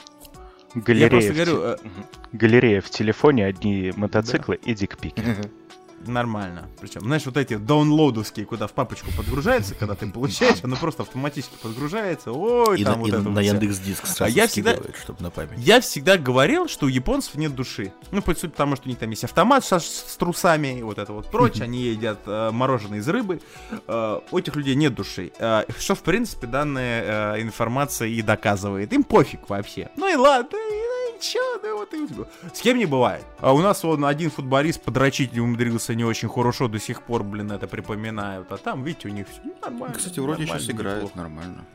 [0.75, 2.05] Галерея, просто в говорю, те- Мгм.
[2.33, 5.21] Галерея в телефоне, одни мотоциклы и дикпики.
[6.07, 6.69] Нормально.
[6.79, 11.55] Причем, знаешь, вот эти даунлоудовские, куда в папочку подгружается, когда ты получаешь, оно просто автоматически
[11.61, 12.31] подгружается.
[12.31, 13.39] Ой, И, там на, вот и это на вот.
[13.41, 15.53] Яндекс Диск сразу я всегда- чтобы на память.
[15.57, 17.93] Я всегда говорил, что у японцев нет души.
[18.11, 20.97] Ну, по сути, потому что у них там есть автомат со- с, трусами и вот
[20.97, 21.63] это вот прочее.
[21.63, 23.41] Они едят э, мороженое из рыбы.
[23.87, 25.31] Э, у этих людей нет души.
[25.39, 28.93] Э, что, в принципе, данная э, информация и доказывает.
[28.93, 29.89] Им пофиг вообще.
[29.97, 30.90] Ну и ладно, и
[31.21, 32.07] чё, ну вот и...
[32.53, 33.23] С кем не бывает.
[33.39, 37.23] А у нас он один футболист подрочить не умудрился не очень хорошо, до сих пор,
[37.23, 38.51] блин, это припоминают.
[38.51, 39.95] А там, видите, у них все нормально.
[39.95, 41.17] Кстати, вроде сейчас нормально, играет неплохо.
[41.17, 41.65] нормально.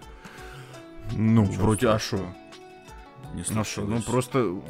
[1.13, 2.35] Ну, Ничего вроде, а страшного.
[3.45, 3.83] Шо?
[3.83, 4.05] не Ну ну случилось.
[4.05, 4.63] просто,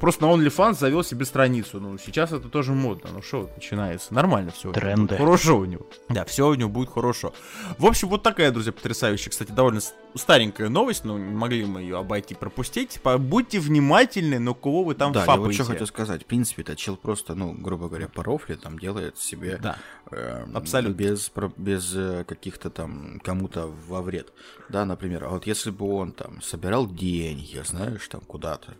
[0.00, 1.80] просто на OnlyFans завел себе страницу.
[1.80, 3.10] Ну, сейчас это тоже модно.
[3.12, 4.12] Ну что, начинается.
[4.14, 4.72] Нормально все.
[4.72, 5.16] Тренды.
[5.16, 5.86] Хорошо у него.
[6.08, 7.32] Да, все у него будет хорошо.
[7.78, 9.80] В общем, вот такая, друзья, потрясающая, кстати, довольно
[10.14, 12.98] старенькая новость, но не могли мы ее обойти, пропустить.
[13.18, 15.62] Будьте внимательны, но кого вы там да, я вот фапаете.
[15.62, 16.22] что хотел сказать.
[16.22, 19.76] В принципе, этот чел просто, ну, грубо говоря, по рофле там делает себе Да.
[20.12, 20.94] Эм, абсолютно.
[20.94, 24.32] без, без э, каких-то там кому-то во вред.
[24.68, 28.74] Да, например, а вот если бы он там собирал деньги, знаешь, там куда-то,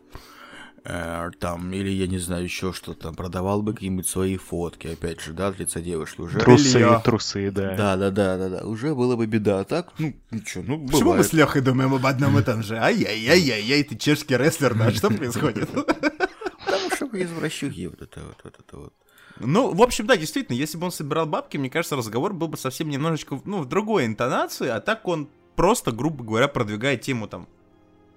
[0.85, 5.21] э, там, или я не знаю, еще что-то, там, продавал бы какие-нибудь свои фотки, опять
[5.21, 6.39] же, да, от лица девушки, уже...
[6.39, 7.01] Трусы, Белье.
[7.05, 7.75] трусы, да.
[7.77, 9.61] Да, да, да, да, да, уже было бы беда.
[9.61, 11.27] А так, ну, ничего, ну, Почему мы бывает.
[11.27, 12.79] с Лехой думаем об одном и том же?
[12.79, 14.91] Ай-яй-яй-яй, ты чешский рестлер, да?
[14.93, 15.69] Что происходит?
[15.71, 18.95] Потому что вы извращуги, вот это вот, вот это вот.
[19.41, 22.57] Ну, в общем, да, действительно, если бы он собирал бабки, мне кажется, разговор был бы
[22.57, 27.49] совсем немножечко, ну, в другой интонации, а так он просто, грубо говоря, продвигает тему там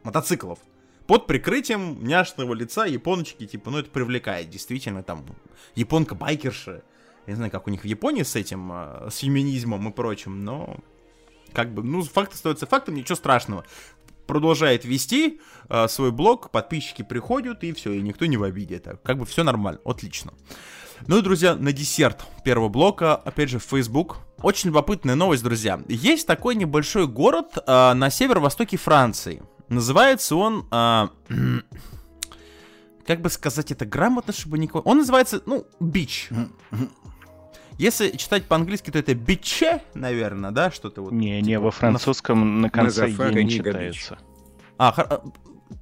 [0.04, 0.60] мотоциклов.
[1.08, 5.26] Под прикрытием няшного лица японочки, типа, ну, это привлекает, действительно, там,
[5.76, 6.84] японка-байкерша.
[7.28, 10.44] Я не знаю, как у них в Японии с этим, а, с феминизмом и прочим,
[10.44, 10.78] но
[11.54, 13.66] как бы, ну, факт остается фактом, ничего страшного.
[14.26, 18.76] Продолжает вести а, свой блог, подписчики приходят, и все, и никто не в обиде.
[18.76, 20.34] Это как бы все нормально, отлично.
[21.08, 24.18] Ну и, друзья, на десерт первого блока, опять же, Facebook.
[24.42, 25.82] Очень любопытная новость, друзья.
[25.88, 29.42] Есть такой небольшой город а, на северо-востоке Франции.
[29.70, 30.68] Называется он...
[30.72, 31.10] а,
[33.06, 34.82] как бы сказать это грамотно, чтобы никого...
[34.82, 36.30] Он называется, ну, Бич.
[37.78, 41.12] Если читать по-английски, то это биче, наверное, да, что-то вот.
[41.14, 44.20] Не, не, типа, во французском на конце не читается.
[44.78, 45.24] А, хор- а,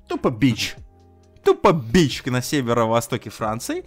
[0.07, 0.75] тупо бич.
[1.43, 3.85] Тупо бич на северо-востоке Франции.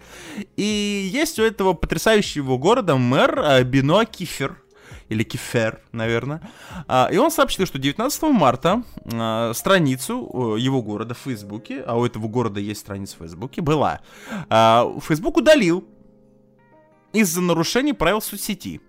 [0.57, 4.59] И есть у этого потрясающего города мэр а, Бино Кифер.
[5.09, 6.41] Или Кифер, наверное.
[6.87, 11.97] А, И он сообщил, что 19 марта а, страницу э, его города в Фейсбуке, а
[11.97, 14.01] у этого города есть страница в Фейсбуке, была.
[14.49, 15.85] Фейсбук удалил
[17.11, 18.81] из-за нарушений правил соцсети.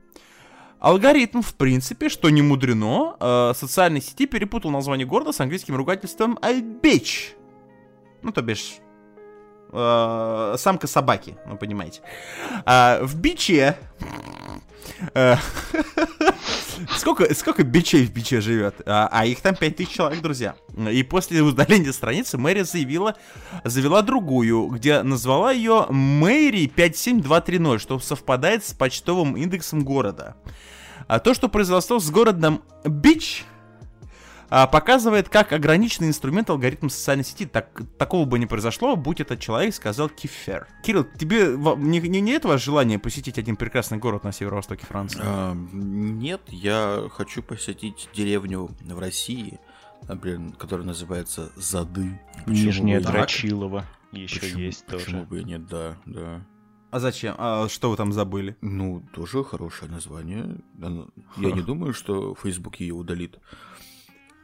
[0.78, 6.38] Алгоритм, в принципе, что не мудрено, социальной сети перепутал название города с английским ругательством
[6.82, 7.34] «бич».
[8.24, 8.78] Ну, то бишь,
[9.70, 12.00] э, самка собаки, ну, понимаете.
[12.64, 13.76] А, в биче...
[15.12, 15.36] э,
[16.96, 18.76] сколько, сколько бичей в биче живет?
[18.86, 20.54] А, а их там 5000 человек, друзья.
[20.90, 23.14] И после удаления страницы мэрия заявила,
[23.62, 30.36] завела другую, где назвала ее Мэри 57230, что совпадает с почтовым индексом города.
[31.08, 33.44] А то, что произошло с городом Бич,
[34.48, 37.46] а, показывает, как ограниченный инструмент алгоритм социальной сети.
[37.46, 40.66] Так, такого бы не произошло, будь этот человек сказал Кифер.
[40.82, 45.20] Кирилл, тебе не, не, не этого желания посетить один прекрасный город на северо-востоке Франции?
[45.22, 49.58] А, нет, я хочу посетить деревню в России,
[50.08, 52.20] например, которая называется Зады.
[52.44, 53.00] Почему Нижняя?
[53.00, 55.26] Драчилова еще Почему- есть Почему тоже.
[55.26, 56.46] бы и нет, да, да.
[56.90, 57.34] А зачем?
[57.38, 58.56] А что вы там забыли?
[58.60, 60.58] Ну, тоже хорошее название.
[61.36, 63.38] Я не думаю, что Facebook ее удалит.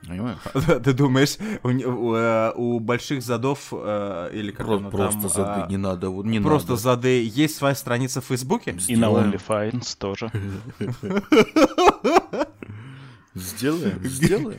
[0.07, 0.39] Понимаешь?
[0.85, 5.61] Ты думаешь, у, у, э, у больших задов э, или как Про- просто там, зады
[5.63, 6.83] а, не надо, вот не просто надо.
[6.83, 8.77] зады есть своя страница в Фейсбуке?
[8.89, 9.07] И на.
[9.07, 10.31] OnlyFans тоже.
[13.35, 14.59] Сделаем, сделаем.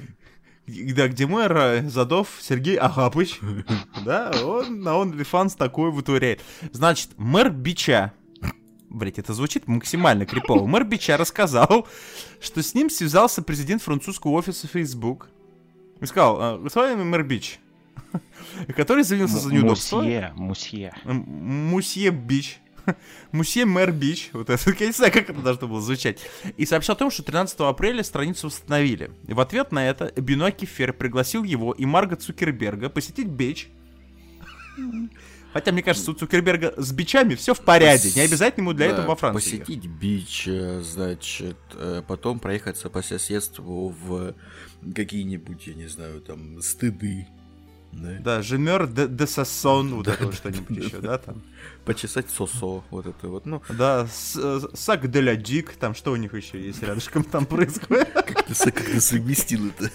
[0.67, 3.39] Да, где мэр Задов Сергей Агапыч,
[4.05, 6.41] да, он на OnlyFans такой вытворяет.
[6.71, 8.13] Значит, мэр Бича,
[8.91, 11.87] блять, это звучит максимально крипово, мэр Бича рассказал,
[12.39, 15.29] что с ним связался президент французского офиса Facebook
[15.99, 17.59] и сказал, «А, господин мэр Бич,
[18.75, 19.97] который извинился за неудобство.
[20.01, 20.93] Мусье, мусье.
[21.03, 22.59] Мусье Бич.
[23.31, 24.29] Мусье Мэр Бич.
[24.33, 26.19] Вот это, я не знаю, как это должно было звучать.
[26.57, 29.11] И сообщил о том, что 13 апреля страницу восстановили.
[29.27, 33.69] И в ответ на это Бенуа Киффер пригласил его и Марка Цукерберга посетить Бич.
[35.53, 38.11] Хотя, мне кажется, у Цукерберга с бичами все в порядке.
[38.15, 39.53] Не обязательно ему для Да, этого во Францию.
[39.53, 39.67] ехать.
[39.67, 44.33] Посетить бич, э, значит, э, потом проехаться по соседству в
[44.95, 47.27] какие-нибудь, я не знаю, там, стыды.
[47.91, 48.09] Да?
[48.21, 51.43] Да, Жемер де, де Сассон, вот это вот что-нибудь еще, да, там.
[51.83, 53.45] Почесать сосо, вот это вот.
[53.45, 57.23] Ну, Да, с- э, Сак де ля Дик, там что у них еще есть рядышком
[57.25, 58.09] там происходит.
[58.13, 59.91] как ты, как ты совместил это?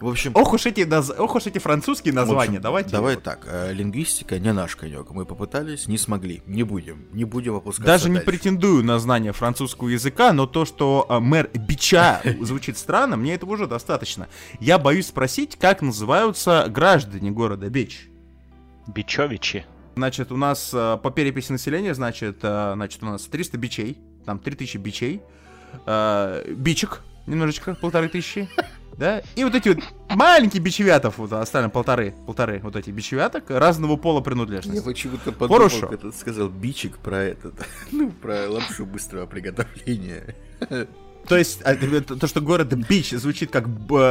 [0.00, 2.90] В общем, Ох уж эти, наз- ох уж эти французские названия, общем, давайте.
[2.90, 3.24] Давай вот.
[3.24, 5.10] так, э, лингвистика не наш конек.
[5.10, 6.42] Мы попытались, не смогли.
[6.46, 8.26] Не будем, не будем опускаться Даже не дальше.
[8.26, 13.52] претендую на знание французского языка, но то, что а, мэр Бича звучит странно, мне этого
[13.52, 14.28] уже достаточно.
[14.60, 18.08] Я боюсь спросить, как называются граждане города Бич.
[18.86, 19.66] Бичевичи.
[19.96, 25.20] Значит, у нас по переписи населения, значит, значит, у нас 300 бичей, там 3000 бичей,
[26.56, 28.48] бичек, немножечко, полторы тысячи,
[28.96, 29.78] да, и вот эти вот
[30.10, 34.84] маленькие бичевятов, вот остальные полторы, полторы вот эти бичевяток разного пола Я принадлежности.
[34.84, 35.88] почему-то подумал, Хорошо.
[35.88, 37.54] когда ты сказал бичик про этот,
[37.90, 40.34] ну, про лапшу быстрого приготовления.
[41.28, 43.68] То есть, а, то, то, что город бич звучит как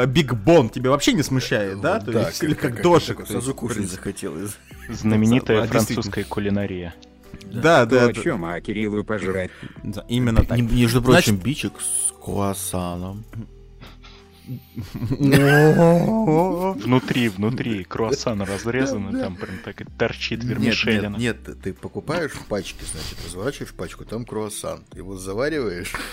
[0.08, 2.00] Биг Бон, тебя вообще не смущает, да?
[2.00, 3.28] То есть, или как дошик.
[3.28, 4.52] Сразу кушать захотелось.
[4.90, 6.96] Знаменитая А, французская кулинария.
[7.44, 9.52] Да, да, о да, чем, а Кириллу пожрать?
[10.08, 10.58] именно так.
[10.60, 13.26] Между прочим, бичик с круассаном.
[16.76, 21.16] Внутри, внутри круассан разрезан, и там прям так и торчит вермишелина.
[21.18, 24.84] нет, нет, ты покупаешь в пачке, значит, разворачиваешь пачку, там круассан.
[24.94, 25.94] Его завариваешь.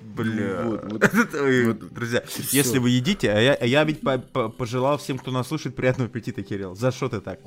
[0.00, 0.62] Бля.
[0.64, 1.34] Вот, вот.
[1.34, 1.92] Ой, Вот.
[1.92, 2.42] Друзья, всё.
[2.50, 5.76] если вы едите, а я, а я ведь по- по- пожелал всем, кто нас слушает,
[5.76, 6.74] приятного аппетита, Кирилл.
[6.74, 7.40] За что ты так?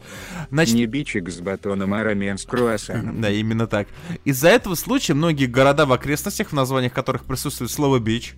[0.51, 3.21] Значит, Не бичик с батоном, а рамен с круассаном.
[3.21, 3.87] Да, именно так.
[4.25, 8.35] Из-за этого случая многие города в окрестностях, в названиях которых присутствует слово бич,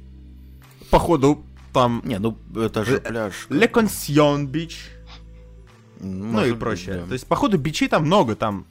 [0.93, 3.34] походу там Не, ну это же Э, пляж.
[3.49, 4.75] Le Consion Beach,
[5.99, 6.95] ну и прочее.
[7.01, 7.08] да.
[7.08, 8.65] То есть, походу, бичей там много, там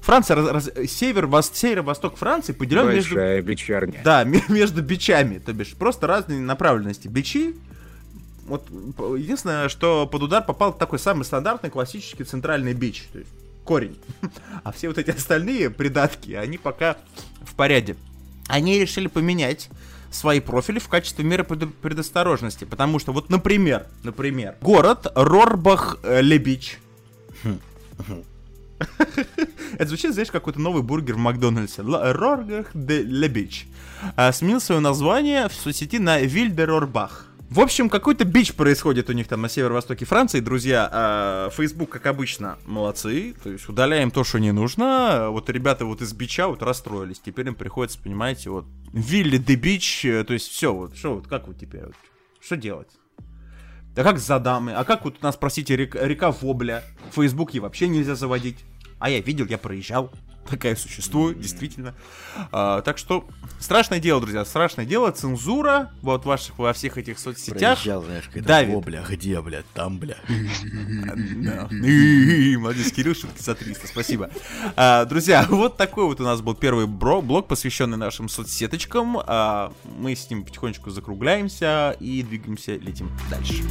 [0.00, 3.16] Франция, раз- раз- север, вос- северо-восток Франции поделен между...
[3.42, 4.00] Бичарня.
[4.02, 7.06] Да, ме- между бичами, то бишь просто разные направленности.
[7.08, 7.54] Бичи,
[8.46, 8.66] вот
[9.18, 13.30] единственное, что под удар попал такой самый стандартный классический центральный бич, то есть
[13.64, 13.98] корень.
[14.64, 16.96] А все вот эти остальные придатки, они пока
[17.42, 17.96] в порядке.
[18.48, 19.68] Они решили поменять
[20.10, 26.78] свои профили в качестве меры пред- предосторожности, потому что вот, например, например, город Рорбах-Лебич.
[29.74, 31.82] Это звучит, знаешь, какой-то новый бургер в Макдональдсе.
[31.82, 33.66] Роргах де Лебич.
[34.16, 37.26] А, сменил свое название в соцсети на Вильдерорбах.
[37.50, 40.88] В общем, какой-то бич происходит у них там на северо-востоке Франции, друзья.
[40.92, 43.34] А, Facebook, как обычно, молодцы.
[43.42, 45.30] То есть удаляем то, что не нужно.
[45.30, 47.18] Вот ребята вот из бича вот расстроились.
[47.18, 50.04] Теперь им приходится, понимаете, вот Вилли де Бич.
[50.04, 51.86] э, То есть все, вот что вот, как вот теперь?
[51.86, 51.96] вот,
[52.40, 52.90] что делать?
[53.96, 54.72] А как за дамы?
[54.72, 56.84] А как вот у нас, простите, река, река Вобля?
[57.10, 58.58] В Фейсбуке вообще нельзя заводить.
[59.00, 60.12] А я видел, я проезжал.
[60.50, 61.94] Такая существует, действительно.
[62.50, 63.26] А, так что,
[63.60, 65.12] страшное дело, друзья, страшное дело.
[65.12, 67.78] Цензура вот ваших, во всех этих соцсетях.
[67.78, 68.74] Проезжал, знаешь, давит.
[68.74, 70.16] «О, бля, где, бля, там, бля.
[72.58, 74.30] Молодец, Кирилл, шутки за 300, спасибо.
[74.76, 79.18] А, Друзья, вот такой вот у нас был первый блог, посвященный нашим соцсеточкам.
[79.24, 83.62] А, Мы с ним потихонечку закругляемся и двигаемся, летим дальше.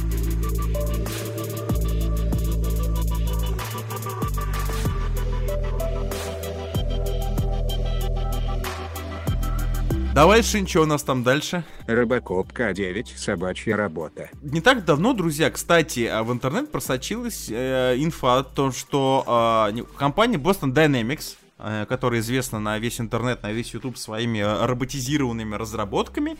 [10.20, 11.64] Давай, Шин, что у нас там дальше?
[11.86, 14.28] Робокоп К9, собачья работа.
[14.42, 19.82] Не так давно, друзья, кстати, а, в интернет просочилась э, инфа о том, что не-
[19.82, 25.54] компания Boston Dynamics, э, которая известна на весь интернет, на весь YouTube своими э, роботизированными
[25.54, 26.36] разработками,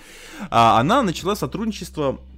[0.50, 2.29] а, она начала сотрудничество э,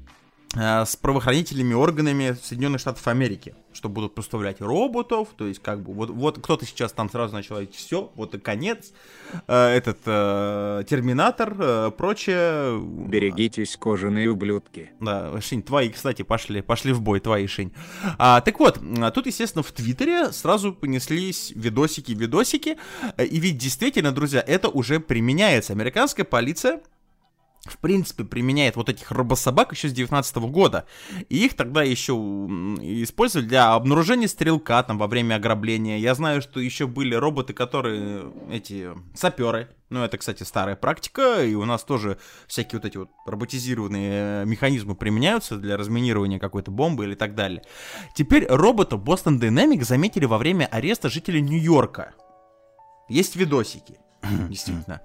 [0.55, 6.11] с правоохранительными органами Соединенных Штатов Америки, что будут поставлять роботов, то есть как бы вот,
[6.11, 8.93] вот кто-то сейчас там сразу начал говорить, все, вот и конец,
[9.47, 12.81] Э, этот э, Терминатор, э, прочее.
[12.81, 14.91] Берегитесь, кожаные ублюдки.
[15.01, 17.73] Да, Шинь, твои, кстати, пошли, пошли в бой, твои, Шинь.
[18.19, 22.77] А, так вот, а, тут, естественно, в Твиттере сразу понеслись видосики, видосики,
[23.17, 25.73] э, и ведь действительно, друзья, это уже применяется.
[25.73, 26.81] Американская полиция
[27.65, 30.85] в принципе, применяет вот этих робособак еще с 19 года.
[31.29, 35.99] И их тогда еще использовали для обнаружения стрелка там во время ограбления.
[35.99, 39.69] Я знаю, что еще были роботы, которые эти саперы.
[39.91, 44.45] Ну, это, кстати, старая практика, и у нас тоже всякие вот эти вот роботизированные э,
[44.47, 47.63] механизмы применяются для разминирования какой-то бомбы или так далее.
[48.15, 52.15] Теперь робота Boston Dynamics заметили во время ареста жителей Нью-Йорка.
[53.11, 53.99] Есть видосики,
[54.49, 55.03] действительно.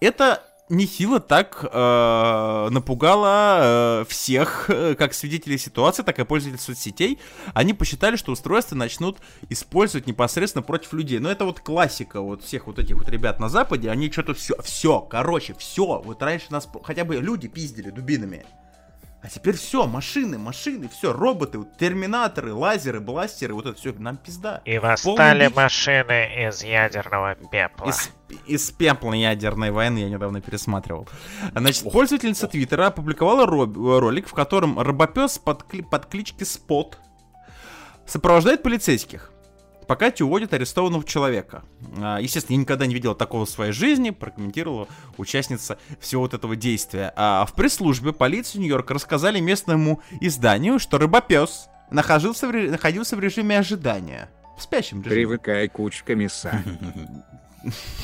[0.00, 7.18] Это нехило так э, напугало э, всех, как свидетелей ситуации, так и пользователей соцсетей.
[7.54, 11.18] Они посчитали, что устройства начнут использовать непосредственно против людей.
[11.18, 13.90] Но это вот классика вот всех вот этих вот ребят на Западе.
[13.90, 16.00] Они что-то все, все, короче, все.
[16.04, 18.44] Вот раньше нас хотя бы люди пиздили дубинами.
[19.20, 24.16] А теперь все, машины, машины, все, роботы, вот терминаторы, лазеры, бластеры, вот это все, нам
[24.16, 24.62] пизда.
[24.64, 27.88] И восстали Полный машины из ядерного пепла.
[27.90, 28.10] Из,
[28.46, 31.08] из пепла ядерной войны я недавно пересматривал.
[31.52, 36.98] Значит, пользовательница Твиттера опубликовала ро- ролик, в котором робопес под, кли- под кличкой Спот
[38.06, 39.32] сопровождает полицейских,
[39.88, 41.64] пока те уводят арестованного человека.
[41.96, 46.54] А, Естественно, я никогда не видела такого в своей жизни, прокомментировала участница всего вот этого
[46.54, 47.12] действия.
[47.16, 53.58] А в пресс-службе полиции Нью-Йорка рассказали местному изданию, что рыбопес находился в, находился в режиме
[53.58, 54.30] ожидания.
[54.56, 55.14] В спящем режиме.
[55.14, 56.62] Привыкай, кучка мяса.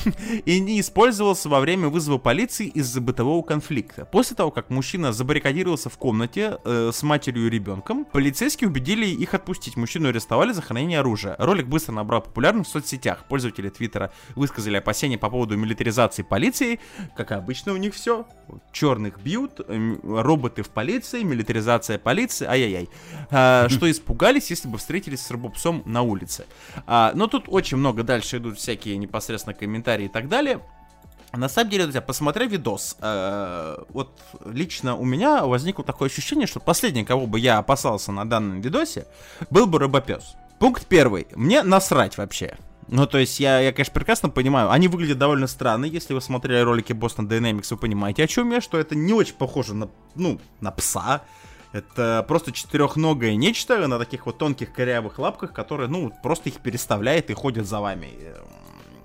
[0.44, 4.04] и не использовался во время вызова полиции из-за бытового конфликта.
[4.04, 9.34] После того, как мужчина забаррикадировался в комнате э, с матерью и ребенком, полицейские убедили их
[9.34, 9.76] отпустить.
[9.76, 11.36] Мужчину арестовали за хранение оружия.
[11.38, 13.24] Ролик быстро набрал популярность в соцсетях.
[13.28, 16.80] Пользователи Твиттера высказали опасения по поводу милитаризации полиции.
[17.16, 18.26] Как обычно у них все.
[18.72, 22.88] Черных бьют, э, роботы в полиции, милитаризация полиции, ай-яй-яй.
[23.30, 26.46] А, что испугались, если бы встретились с робопсом на улице.
[26.86, 30.60] А, но тут очень много дальше идут всякие непосредственно комментарии и так далее.
[31.36, 36.60] На самом деле, друзья, посмотрев видос, э, вот лично у меня возникло такое ощущение, что
[36.60, 39.06] последний, кого бы я опасался на данном видосе,
[39.50, 40.36] был бы робопес.
[40.60, 41.26] Пункт первый.
[41.34, 42.56] Мне насрать вообще.
[42.86, 46.60] Ну, то есть, я, я, конечно, прекрасно понимаю, они выглядят довольно странно, если вы смотрели
[46.60, 50.38] ролики Boston Dynamics, вы понимаете, о чем я, что это не очень похоже на, ну,
[50.60, 51.22] на пса,
[51.72, 57.30] это просто четырехногое нечто на таких вот тонких корявых лапках, которые, ну, просто их переставляет
[57.30, 58.12] и ходит за вами.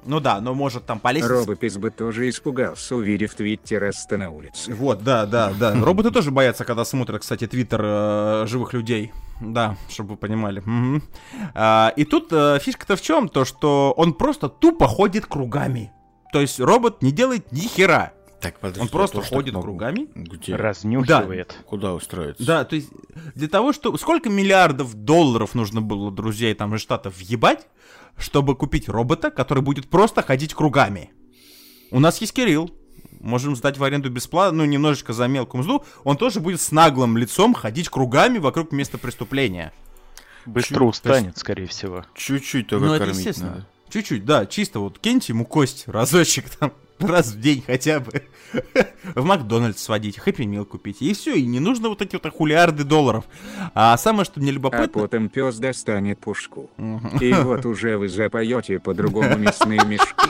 [0.06, 1.28] Ну да, но может там полезть.
[1.28, 4.74] Робопис бы тоже испугался, увидев твиттераста на улице.
[4.74, 5.74] Вот, да, да, да.
[5.74, 9.12] Роботы тоже боятся, когда смотрят, кстати, твиттер э, живых людей.
[9.42, 10.62] Да, чтобы вы понимали.
[10.66, 11.04] Мгм.
[11.54, 13.30] А, и тут э, фишка-то в чем?
[13.30, 15.92] То, что он просто тупо ходит кругами.
[16.34, 18.14] То есть робот не делает ни хера.
[18.40, 20.08] Так, подожди, Он просто так ходит кругами.
[20.16, 20.56] Где?
[20.56, 21.58] Разнюхивает.
[21.66, 22.46] Куда устроиться?
[22.46, 22.90] Да, то есть
[23.36, 23.96] для того, что...
[23.98, 27.68] Сколько миллиардов долларов нужно было друзей там из Штатов въебать,
[28.18, 31.12] чтобы купить робота, который будет просто ходить кругами?
[31.92, 32.72] У нас есть Кирилл.
[33.20, 35.84] Можем сдать в аренду бесплатно, ну, немножечко за мелкую мзду.
[36.04, 39.74] Он тоже будет с наглым лицом ходить кругами вокруг места преступления.
[40.46, 42.06] Быстро Чё, устанет, скорее всего.
[42.16, 43.50] Чуть-чуть только ну, это кормить естественно.
[43.52, 43.68] надо.
[43.90, 48.24] Чуть-чуть, да, чисто вот киньте ему кость разочек там, раз в день хотя бы.
[49.16, 51.02] В Макдональдс сводить, хэппи мил купить.
[51.02, 53.26] И все, и не нужно вот эти вот хулиарды долларов.
[53.74, 55.02] А самое, что мне А любопытно...
[55.02, 56.70] потом пес достанет пушку.
[57.22, 60.30] И вот уже вы запоете по-другому мясные мешки.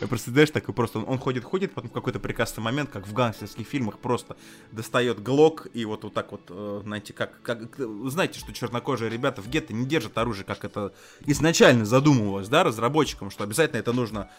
[0.00, 3.06] Я просто, знаешь, такой просто, он, он ходит, ходит, потом в какой-то прекрасный момент, как
[3.06, 4.36] в гангстерских фильмах, просто
[4.70, 7.58] достает глок и вот, вот так вот, э, знаете, как, как,
[8.06, 10.92] знаете, что чернокожие ребята в гетто не держат оружие, как это
[11.26, 14.30] изначально задумывалось, да, разработчикам, что обязательно это нужно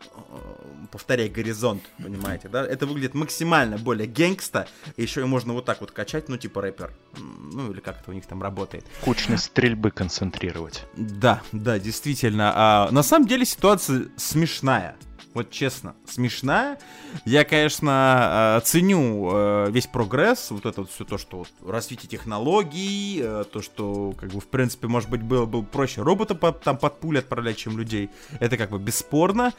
[0.00, 2.66] э, повторять горизонт, понимаете, да?
[2.66, 6.62] Это выглядит максимально более гэнгста, и еще и можно вот так вот качать, ну, типа
[6.62, 6.92] рэпер.
[7.18, 8.84] Ну, или как это у них там работает.
[9.02, 10.84] Кучность стрельбы концентрировать.
[10.96, 12.52] Да, да, действительно.
[12.54, 14.96] А, на самом деле ситуация смешная.
[15.32, 16.78] Вот честно, смешная.
[17.24, 22.08] Я, конечно, э, ценю э, весь прогресс, вот это вот все то, что вот развитие
[22.08, 26.62] технологий, э, то, что, как бы, в принципе, может быть, было бы проще робота под,
[26.62, 28.10] там под пули отправлять, чем людей.
[28.40, 29.52] Это как бы бесспорно,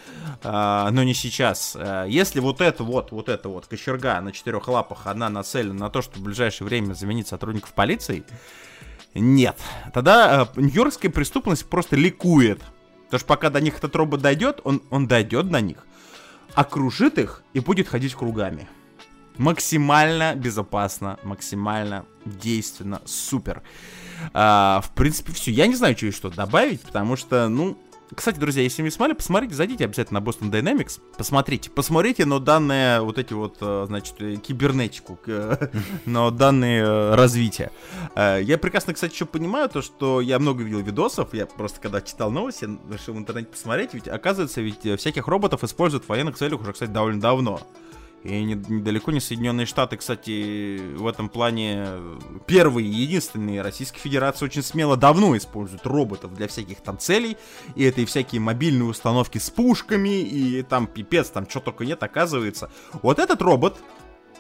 [0.44, 1.78] но не сейчас.
[2.08, 6.02] Если вот это вот, вот это вот кочерга на четырех лапах, она нацелена на то,
[6.02, 8.24] что в ближайшее время заменить сотрудников полиции,
[9.14, 9.58] нет.
[9.94, 12.62] Тогда нью-йоркская преступность просто ликует.
[13.12, 15.86] Потому что пока до них этот робот дойдет, он, он дойдет до них,
[16.54, 18.70] окружит их и будет ходить кругами.
[19.38, 23.64] Максимально безопасно, максимально действенно, супер.
[24.34, 25.52] А, в принципе, все.
[25.52, 27.78] Я не знаю, что еще добавить, потому что, ну,
[28.16, 33.02] кстати, друзья, если не смотрели, посмотрите, зайдите обязательно на Boston Dynamics, посмотрите, посмотрите, но данные
[33.02, 35.20] вот эти вот, э, значит, э, кибернетику,
[36.06, 37.72] но данные э, развития.
[38.16, 42.32] Я прекрасно, кстати, еще понимаю то, что я много видел видосов, я просто когда читал
[42.32, 46.74] новости, решил в интернете посмотреть, ведь оказывается, ведь всяких роботов используют в военных целях уже,
[46.74, 47.62] кстати, довольно давно.
[48.24, 51.88] И не- недалеко не Соединенные Штаты, кстати, в этом плане
[52.46, 53.62] первые и единственные.
[53.62, 57.38] Российская Федерация очень смело давно использует роботов для всяких там целей.
[57.76, 62.04] И это и всякие мобильные установки с пушками, и там пипец, там что только нет,
[62.04, 62.70] оказывается.
[63.02, 63.80] Вот этот робот,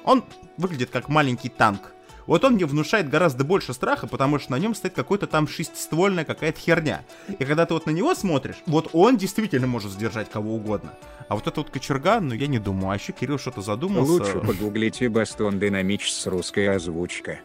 [0.03, 0.23] он
[0.57, 1.93] выглядит как маленький танк.
[2.27, 6.25] Вот он мне внушает гораздо больше страха, потому что на нем стоит какой-то там шестиствольная
[6.25, 7.03] какая-то херня.
[7.39, 10.93] И когда ты вот на него смотришь, вот он действительно может сдержать кого угодно.
[11.27, 12.91] А вот это вот кочерга, ну я не думаю.
[12.91, 14.11] А еще Кирилл что-то задумался.
[14.11, 17.39] Лучше погуглите Бастон Динамич с русской озвучкой.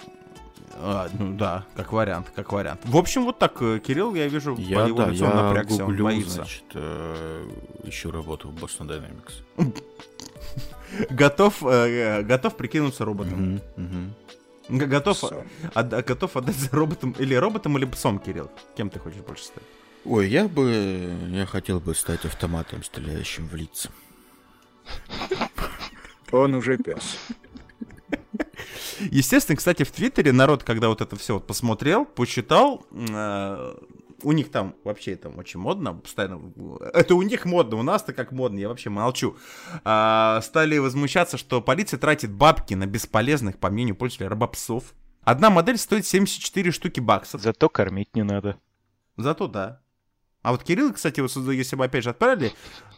[0.79, 2.81] А, ну да, как вариант, как вариант.
[2.85, 5.43] В общем, вот так, э, Кирилл, я вижу, Я, по его да, лицу он я
[5.43, 6.31] напрягся, он гуглю, боится.
[6.35, 7.49] значит, э,
[7.85, 9.43] ищу работу в Boston Dynamics.
[11.11, 11.67] Готов, э,
[12.21, 13.53] э, готов прикинуться роботом.
[13.55, 14.15] Мгм, мгм.
[14.69, 15.23] Готов,
[15.75, 18.51] отда- готов отдать за роботом, или роботом, или псом, Кирилл.
[18.77, 19.63] Кем ты хочешь больше стать?
[20.05, 21.13] Ой, я бы...
[21.31, 23.91] Я хотел бы стать автоматом, стреляющим в лица.
[26.33, 27.19] Он уже пес.
[29.01, 33.75] Естественно, кстати, в Твиттере народ, когда вот это все вот посмотрел, посчитал, э,
[34.27, 36.53] у них там вообще там очень модно, постоянно,
[36.93, 39.37] это у них модно, у нас-то как модно, я вообще молчу,
[39.85, 44.95] А, стали возмущаться, что полиция тратит бабки на бесполезных, по мнению пользователей, робопсов.
[45.23, 47.41] Одна модель стоит 74 штуки баксов.
[47.41, 48.57] Зато кормить не надо.
[49.17, 49.81] Зато да.
[50.43, 52.53] А вот Кирилл, кстати, вот если бы опять же отправили,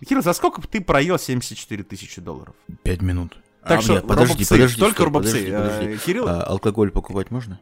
[0.07, 2.55] Кирилл, за сколько бы ты проел 74 тысячи долларов?
[2.83, 3.37] Пять минут.
[3.63, 5.33] Так А, что нет, подожди, робопсы, подожди, только стой, робопсы.
[5.33, 5.87] подожди, подожди.
[5.95, 7.61] Э, Кирилл, А, алкоголь покупать можно?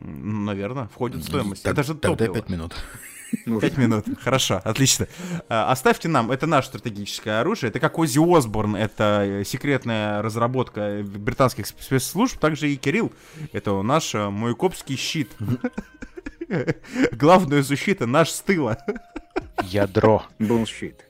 [0.00, 1.62] Наверное, входит в стоимость.
[1.62, 2.34] Так- Это же Тогда топливо.
[2.34, 2.74] пять минут.
[3.60, 4.06] Пять минут.
[4.22, 5.06] Хорошо, отлично.
[5.48, 7.70] А, Оставьте нам, это наше стратегическое оружие.
[7.70, 12.38] Это как Оззи Осборн, это э, секретная разработка британских спецслужб.
[12.40, 13.12] Также и Кирилл,
[13.52, 15.30] это наш э, мой копский щит.
[17.12, 18.78] Главная защита наш с тыла.
[19.62, 20.24] Ядро.
[20.38, 21.04] Bullshit.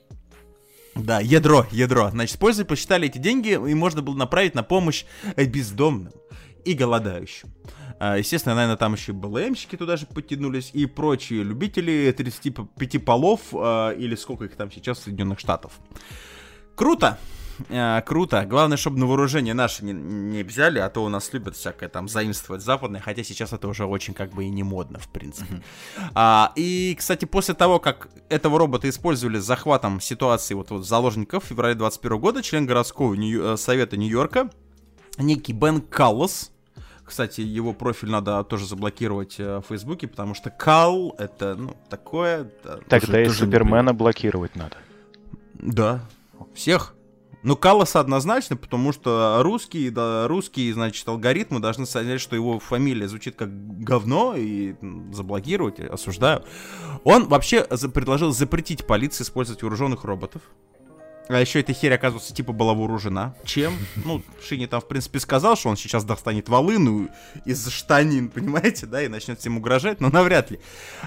[0.95, 2.11] Да, ядро, ядро.
[2.11, 5.05] Значит, пользователи посчитали эти деньги, и можно было направить на помощь
[5.36, 6.12] э, бездомным
[6.64, 7.49] и голодающим.
[8.01, 13.41] А, Естественно, наверное, там еще и БЛМщики туда же подтянулись, и прочие любители 35 полов,
[13.53, 15.79] а, или сколько их там сейчас в Соединенных Штатов.
[16.75, 17.19] Круто!
[17.69, 18.47] А, круто.
[18.47, 22.09] Главное, чтобы на вооружение наши не, не взяли, а то у нас любят всякое там
[22.09, 25.63] заимствовать западное, хотя сейчас это уже очень как бы и не модно, в принципе.
[26.15, 31.45] А, и, кстати, после того, как этого робота использовали с захватом ситуации вот, вот заложников
[31.45, 34.49] в феврале 21 года, член городского Нью- э, совета Нью-Йорка,
[35.19, 36.51] некий Бен Каллас,
[37.11, 42.51] кстати, его профиль надо тоже заблокировать э, в Фейсбуке, потому что Кал это, ну, такое...
[42.65, 44.77] да, Тогда и тоже Супермена блокировать надо.
[45.55, 46.01] да,
[46.55, 46.95] всех.
[47.43, 53.09] Ну, Калласа однозначно, потому что русские, да, русские, значит, алгоритмы должны сказать, что его фамилия
[53.09, 53.49] звучит как
[53.83, 54.75] говно, и
[55.13, 56.45] заблокировать, осуждаю.
[57.03, 60.43] Он вообще за- предложил запретить полиции использовать вооруженных роботов.
[61.33, 63.37] А еще эта херь, оказывается, типа была вооружена.
[63.45, 63.74] Чем?
[64.05, 67.09] Ну, Шини там, в принципе, сказал, что он сейчас достанет волыну
[67.45, 70.59] из штанин, понимаете, да, и начнет всем угрожать, но навряд ли.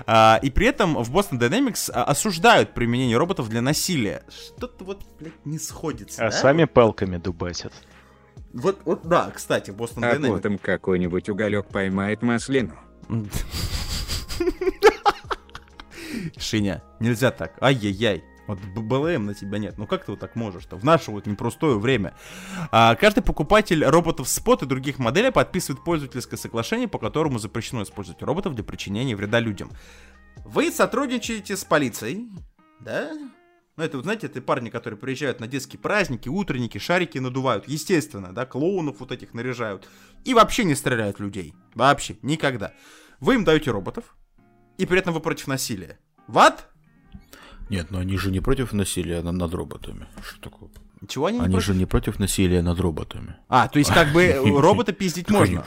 [0.05, 4.23] А, и при этом в Boston Dynamics а, осуждают применение роботов для насилия.
[4.29, 6.37] Что-то вот, блядь, не сходится, А да?
[6.37, 7.73] сами палками дубасят.
[8.53, 10.35] Вот, вот, да, кстати, Boston А Dynamics.
[10.37, 12.75] потом какой-нибудь уголек поймает маслину.
[16.37, 17.61] Шиня, нельзя так.
[17.61, 18.23] Ай-яй-яй.
[18.47, 19.77] Вот БЛМ на тебя нет.
[19.77, 20.75] Ну как ты вот так можешь-то?
[20.75, 22.13] В наше вот непростое время.
[22.71, 28.21] А, каждый покупатель роботов Spot и других моделей подписывает пользовательское соглашение, по которому запрещено использовать
[28.21, 29.71] роботов для причинения вреда людям.
[30.43, 32.29] Вы сотрудничаете с полицией,
[32.79, 33.11] да?
[33.75, 38.31] Ну, это, вот, знаете, это парни, которые приезжают на детские праздники, утренники, шарики надувают, естественно,
[38.31, 39.89] да, клоунов вот этих наряжают.
[40.25, 41.55] И вообще не стреляют людей.
[41.73, 42.73] Вообще, никогда.
[43.19, 44.15] Вы им даете роботов,
[44.77, 45.97] и при этом вы против насилия.
[46.27, 46.67] Вот?
[47.69, 50.05] Нет, но они же не против насилия на- над роботами.
[50.21, 50.69] Что такое?
[51.07, 51.67] Чего они не Они против?
[51.67, 53.35] же не против насилия над роботами.
[53.49, 55.65] А, то есть как бы робота пиздить можно.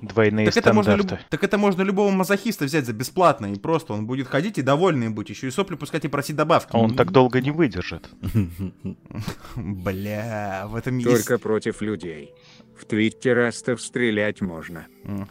[0.00, 1.26] Двойные Так это, можно люб- стандарты.
[1.30, 5.10] так это можно любого мазохиста взять за бесплатно, и просто он будет ходить и довольный
[5.10, 6.70] быть, еще и сопли пускать и просить добавки.
[6.72, 8.08] А он так долго не выдержит.
[9.56, 11.08] Бля, в этом есть...
[11.26, 12.32] Только против людей.
[12.76, 14.86] В твиттерастов стрелять можно.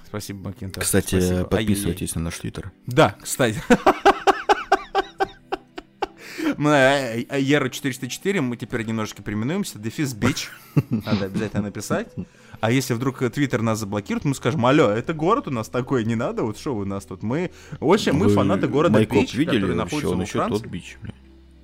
[0.07, 0.83] Спасибо, Макинтош.
[0.85, 2.71] Кстати, подписывайтесь на наш твиттер.
[2.87, 3.61] Да, кстати.
[6.57, 9.79] Мы, э, э, Error 404, мы теперь немножечко переименуемся.
[9.79, 10.49] Дефис Бич.
[10.89, 12.09] Надо обязательно написать.
[12.59, 16.15] А если вдруг Твиттер нас заблокирует, мы скажем, алло, это город у нас такой, не
[16.15, 17.23] надо, вот что вы у нас тут?
[17.23, 20.65] Мы очень, мы Вы фанаты города Майкоп Бич, видели который находится Он во еще тот
[20.67, 20.97] бич.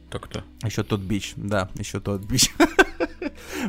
[0.09, 0.43] Так-то.
[0.63, 2.51] Еще тот бич, да, еще тот бич.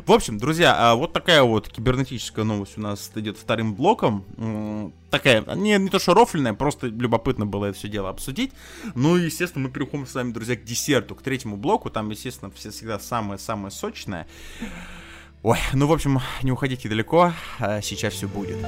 [0.04, 4.92] В общем, друзья, а вот такая вот кибернетическая новость у нас идет вторым блоком.
[5.10, 8.52] Такая, не, не то что рофльная, просто любопытно было это все дело обсудить.
[8.94, 11.90] Ну и, естественно, мы переходим с вами, друзья, к десерту, к третьему блоку.
[11.90, 14.26] Там, естественно, все всегда самое-самое сочное.
[15.42, 18.58] Ой, ну, в общем, не уходите далеко, а сейчас все будет.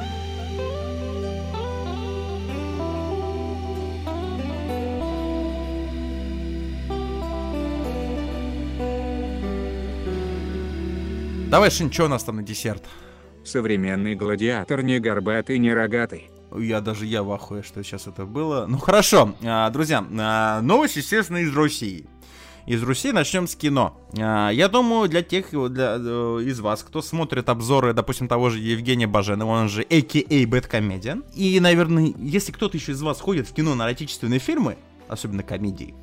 [11.51, 12.85] Давай, Шин, что у нас там на десерт?
[13.45, 16.31] Современный гладиатор не горбатый, не рогатый.
[16.57, 18.67] Я даже я в ахуе, что сейчас это было.
[18.69, 22.07] Ну хорошо, а, друзья, а, новость, естественно, из России.
[22.67, 24.01] Из Руси начнем с кино.
[24.17, 28.61] А, Я думаю, для тех для, э, из вас, кто смотрит обзоры, допустим, того же
[28.61, 30.47] Евгения Баженова, он же a.k.a.
[30.47, 31.25] Бэткомедиан.
[31.35, 34.79] И, наверное, если кто-то еще из вас ходит в кино на отечественные фильмы,
[35.09, 35.97] особенно комедии,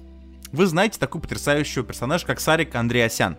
[0.52, 3.38] вы знаете такого потрясающего персонажа, как Сарик Андреасян.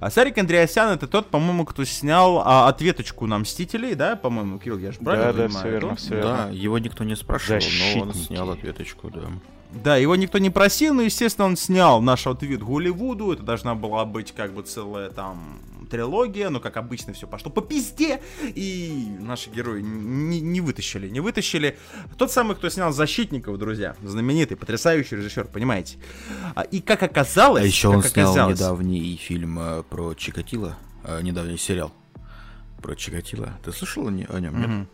[0.00, 4.78] А Сарик Андреасян это тот, по-моему, кто снял а, ответочку на Мстителей, да, по-моему, Кирилл,
[4.78, 5.60] я же правильно Да, да, понимаю?
[5.60, 6.36] все верно, все верно.
[6.36, 8.26] Да, его никто не спрашивал, но он Защитники.
[8.26, 9.22] снял ответочку, да.
[9.72, 13.32] Да, его никто не просил, но, естественно, он снял наш ответ Голливуду.
[13.32, 15.60] Это должна была быть как бы целая там
[15.90, 21.20] трилогия, но, как обычно, все пошло по пизде, и наши герои не, не вытащили, не
[21.20, 21.78] вытащили.
[22.18, 25.96] Тот самый, кто снял «Защитников», друзья, знаменитый, потрясающий режиссер, понимаете.
[26.54, 27.62] А, И как оказалось...
[27.62, 31.92] А еще он снял оказалось- недавний фильм э, про Чикатило, э, недавний сериал
[32.82, 33.58] про Чикатило.
[33.64, 34.58] Ты слышал о не- о нем?
[34.58, 34.68] нет?
[34.68, 34.88] Мгм.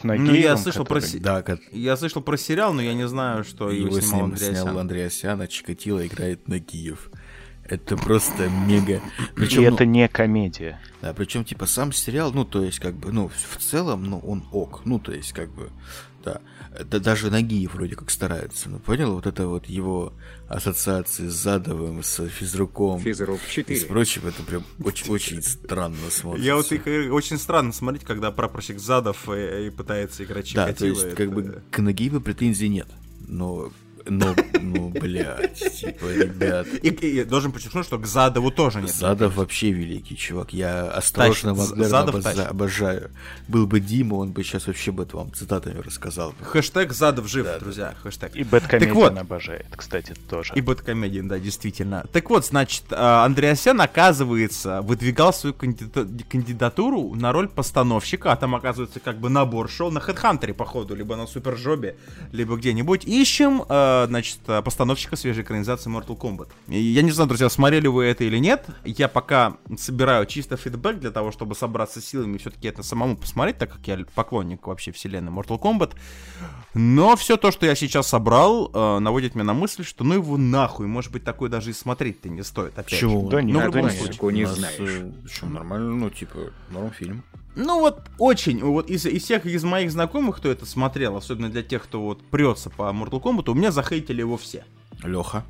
[0.00, 2.80] С Ну, я Нагиевым, слышал про который- се- Да, как Я слышал про сериал, но
[2.82, 4.62] я не знаю, что его, его снимал ним Андреасян.
[4.62, 7.10] снял Андреасян, а Чикатило играет Нагиев.
[7.64, 8.94] Это просто мега.
[8.96, 9.00] И
[9.36, 10.80] Причем, это не комедия.
[11.00, 14.18] Да, причем, типа, сам сериал, ну, то есть, как бы, ну, в в целом, ну,
[14.18, 14.82] он ок.
[14.84, 15.70] Ну, то есть, как бы,
[16.24, 16.40] да.
[16.84, 18.70] Да даже Нагиев вроде как старается.
[18.70, 19.14] Ну, понял?
[19.14, 20.14] Вот это вот его
[20.48, 23.86] ассоциации с Задовым, с физруком Физрук и с 4.
[23.86, 26.46] прочим, это прям очень, очень странно смотрится.
[26.46, 30.72] Я вот их, э, очень странно смотреть, когда прапорщик Задов э, и, пытается играть Да,
[30.72, 32.88] то есть, как бы, к Нагиеву претензий нет.
[33.26, 33.70] Но,
[34.06, 36.66] но, ну, блядь, типа, ребят.
[36.82, 38.90] И, и должен подчеркнуть, что к Задову тоже нет.
[38.90, 40.52] Задов вообще великий чувак.
[40.52, 42.46] Я осторожно Задов тащит.
[42.46, 43.10] обожаю.
[43.48, 46.34] Был бы Дима, он бы сейчас вообще бы это вам цитатами рассказал.
[46.42, 47.58] Хэштег Задов жив, Да, да.
[47.60, 47.94] друзья.
[48.02, 48.36] Хэштег.
[48.36, 49.18] И Бэткомедиан Так вот.
[49.18, 50.52] обожает, кстати, тоже.
[50.54, 52.04] И Бэткомедиан, да, действительно.
[52.12, 58.54] Так вот, значит, а, Андреасян, оказывается, выдвигал свою кандида- кандидатуру на роль постановщика, а там,
[58.54, 61.96] оказывается, как бы набор шел на Хедхантере, походу, либо на Супержобе,
[62.32, 63.04] либо где-нибудь.
[63.04, 63.62] Ищем,
[64.08, 66.48] значит, постановщика свежей экранизации Mortal Kombat.
[66.68, 68.66] И я не знаю, друзья, смотрели вы это или нет.
[68.84, 73.58] Я пока собираю чисто фидбэк для того, чтобы собраться силами и все-таки это самому посмотреть,
[73.58, 75.92] так как я поклонник вообще вселенной Mortal Kombat.
[76.74, 80.36] Но все то, что я сейчас собрал, э, наводит меня на мысль, что ну его
[80.38, 82.78] нахуй, может быть, такое даже и смотреть-то не стоит.
[82.78, 82.98] Опять.
[82.98, 83.28] Чего?
[83.28, 83.90] Да не, Ну, в любом не.
[83.90, 84.32] случае.
[84.32, 84.76] Не знаешь.
[84.78, 86.38] э, Что, нормально, ну, типа,
[86.70, 87.22] норм фильм.
[87.54, 91.62] Ну вот очень, вот из, из всех из моих знакомых, кто это смотрел, особенно для
[91.62, 94.64] тех, кто вот прется по Mortal Kombat, у меня захейтили его все.
[95.02, 95.44] Леха.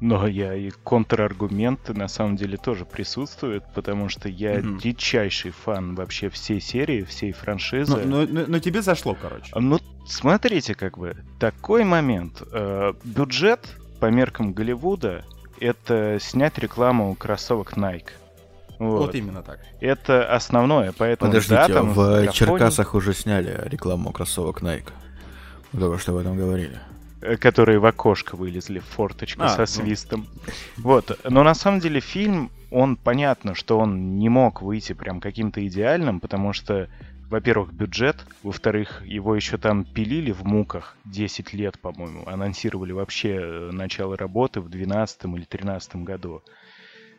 [0.00, 4.78] Но я и контраргументы на самом деле тоже присутствуют, потому что я Мгм.
[4.78, 7.96] дичайший фан вообще всей серии, всей франшизы.
[7.96, 9.50] Но, но- но- но тебе зашло, короче.
[9.56, 12.42] Ну, смотрите, как бы, такой момент.
[12.52, 15.24] Э, бюджет по меркам Голливуда—
[15.60, 18.10] это снять рекламу кроссовок Nike.
[18.78, 19.06] Вот.
[19.06, 19.58] Вот именно так.
[19.80, 24.90] Это основное, поэтому Подождите, да, там в графоний, Черкасах уже сняли рекламу кроссовок Nike.
[25.72, 26.78] Только что об этом говорили.
[27.20, 29.66] э, которые в окошко вылезли, в форточку А, со ну.
[29.66, 30.26] свистом.
[30.76, 31.18] Вот.
[31.28, 36.20] Но на самом деле фильм, он понятно, что он не мог выйти прям каким-то идеальным,
[36.20, 36.88] потому что,
[37.28, 43.70] во-первых, бюджет, во-вторых, его еще там пилили в муках 10 лет, по-моему, анонсировали вообще э,
[43.72, 46.42] начало работы в 12 или 13 году.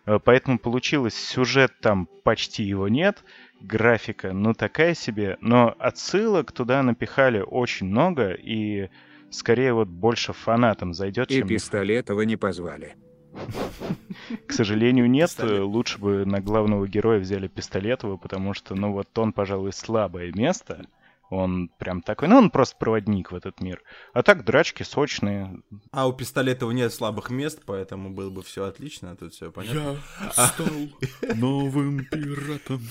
[0.06, 3.24] Э, Поэтому получилось, сюжет там почти его нет,
[3.62, 8.90] графика, ну такая себе, но отсылок туда напихали очень много, и
[9.30, 11.48] скорее вот больше фанатам зайдет, И чем...
[11.48, 12.96] Пистолетова не позвали.
[14.48, 15.62] К сожалению, нет, Пистолет.
[15.62, 20.86] лучше бы на главного героя взяли Пистолетова, потому что, ну вот он, пожалуй, слабое место,
[21.30, 23.82] он прям такой, ну он просто проводник в этот мир.
[24.14, 25.62] А так драчки сочные,
[25.92, 29.98] А у Пистолетова нет слабых мест, поэтому было бы все отлично, тут все понятно.
[30.38, 30.68] Я стал
[31.36, 32.82] новым пиратом.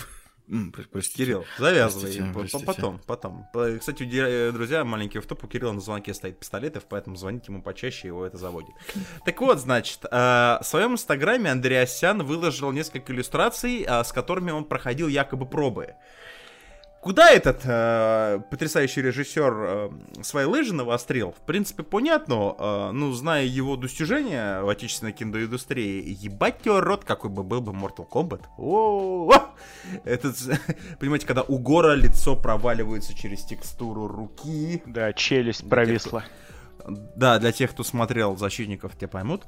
[0.50, 1.24] М, про- Простите.
[1.24, 2.04] Кирилл, завязывай.
[2.06, 2.64] Простите, простите.
[2.64, 3.44] Потом, потом.
[3.52, 7.52] По- Кстати, э, друзья, маленький в топ, у Кирилла на звонке стоит пистолетов, поэтому звоните
[7.52, 8.70] ему почаще, его это заводит.
[9.26, 14.64] Так вот, значит, э, в своем инстаграме Андреасян выложил несколько иллюстраций, э, с которыми он
[14.64, 15.96] проходил якобы пробы.
[17.00, 19.90] Куда этот э, потрясающий режиссер э,
[20.22, 21.30] свои лыжи навострил?
[21.32, 22.56] В принципе, понятно.
[22.58, 27.72] э, ну, зная его достижения в отечественной киноиндустрии, ебать его рот, какой бы был бы
[27.72, 28.42] Mortal Kombat.
[28.58, 29.32] О,
[30.04, 30.36] Этот,
[31.00, 34.82] понимаете, когда у Гора лицо проваливается через текстуру руки.
[34.84, 36.24] да, челюсть провисла.
[37.16, 39.44] Да, для тех, кто смотрел «Защитников», те поймут.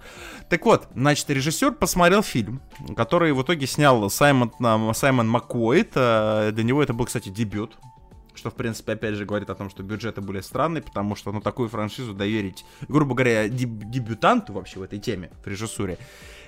[0.48, 2.60] Так вот, значит, режиссер посмотрел фильм,
[2.96, 5.92] который в итоге снял Саймон, а, Саймон Маккуэйт.
[5.94, 7.78] а, Для него это был, кстати, дебют.
[8.34, 11.40] Что, в принципе, опять же говорит о том, что бюджеты были странные, потому что, ну,
[11.40, 15.98] такую франшизу доверить, грубо говоря, деб- дебютанту вообще в этой теме, в режиссуре,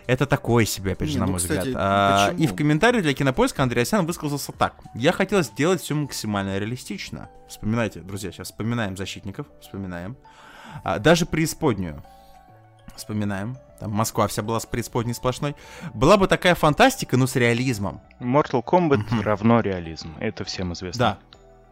[0.07, 1.77] это такое себе, опять же, Не, на ну, мой кстати, взгляд.
[1.79, 4.75] А, и в комментарии для Кинопоиска Андреасян высказался так.
[4.95, 7.29] Я хотел сделать все максимально реалистично.
[7.49, 10.17] Вспоминайте, друзья, сейчас вспоминаем «Защитников», вспоминаем.
[10.85, 12.03] А, даже преисподнюю.
[12.97, 13.57] Вспоминаем.
[13.81, 15.57] Там Москва вся была с преисподней сплошной.
[15.95, 18.01] Была бы такая фантастика, но с реализмом.
[18.21, 19.21] Mortal Kombat Мгм.
[19.23, 20.99] равно реализм, это всем известно.
[20.99, 21.19] Да.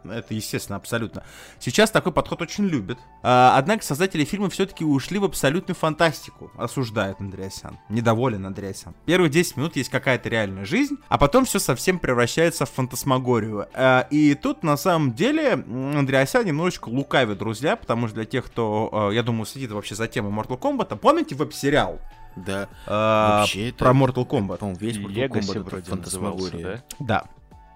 [0.05, 1.25] Это естественно, абсолютно.
[1.59, 2.99] Сейчас такой подход очень любят.
[3.23, 7.79] А, однако создатели фильма все-таки ушли в абсолютную фантастику, осуждает Андреасян.
[7.89, 8.95] Недоволен Андреасян.
[9.05, 13.67] Первые 10 минут есть какая-то реальная жизнь, а потом все совсем превращается в фантасмагорию.
[13.75, 19.09] А, и тут на самом деле Андреасян немножечко лукавит, друзья, потому что для тех, кто,
[19.11, 21.99] э, я думаю, следит вообще за темой Mortal Kombat, помните веб-сериал?
[22.37, 22.69] Да.
[22.87, 24.59] э, Вообще это- про Mortal Kombat.
[24.59, 26.83] По-моему, весь Mortal Legacy Kombat это вроде назывался, да?
[27.01, 27.25] Да.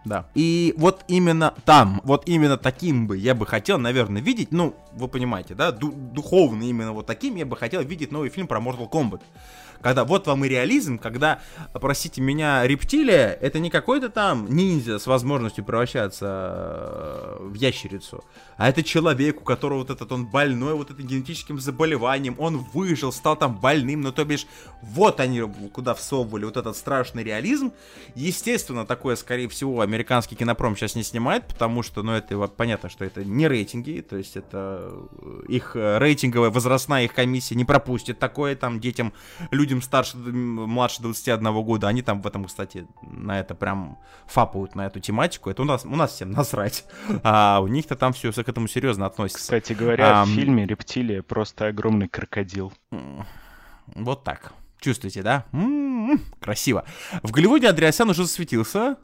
[0.04, 0.26] Да.
[0.34, 5.08] И вот именно там, вот именно таким бы я бы хотел, наверное, видеть, ну, вы
[5.08, 8.90] понимаете, да, ду- духовно именно вот таким я бы хотел видеть новый фильм про Mortal
[8.90, 9.22] Kombat.
[9.80, 11.40] Когда вот вам и реализм, когда,
[11.72, 18.24] простите меня, рептилия, это не какой-то там ниндзя с возможностью превращаться э, в ящерицу,
[18.56, 23.12] а это человек, у которого вот этот, он больной вот этим генетическим заболеванием, он выжил,
[23.12, 24.46] стал там больным, но то бишь,
[24.82, 27.72] вот они куда всовывали вот этот страшный реализм.
[28.14, 33.04] Естественно, такое, скорее всего, американский кинопром сейчас не снимает, потому что, ну, это понятно, что
[33.04, 38.18] это не рейтинги, то есть это э, их э, рейтинговая возрастная их комиссия не пропустит
[38.18, 39.12] такое там детям,
[39.50, 44.74] людям старше, м, младше 21 года, они там в этом, кстати, на это прям фапают,
[44.74, 46.84] на эту тематику, это у нас, у нас всем насрать,
[47.22, 49.42] а у них-то там все к этому серьезно относится.
[49.42, 50.28] Кстати говоря, Ам.
[50.28, 52.72] в фильме «Рептилия» просто огромный крокодил.
[53.86, 54.52] Вот так.
[54.80, 55.44] Чувствуете, да?
[55.52, 55.83] М-м-м,
[56.40, 56.84] Красиво.
[57.22, 58.96] В Голливуде Андреасян уже засветился.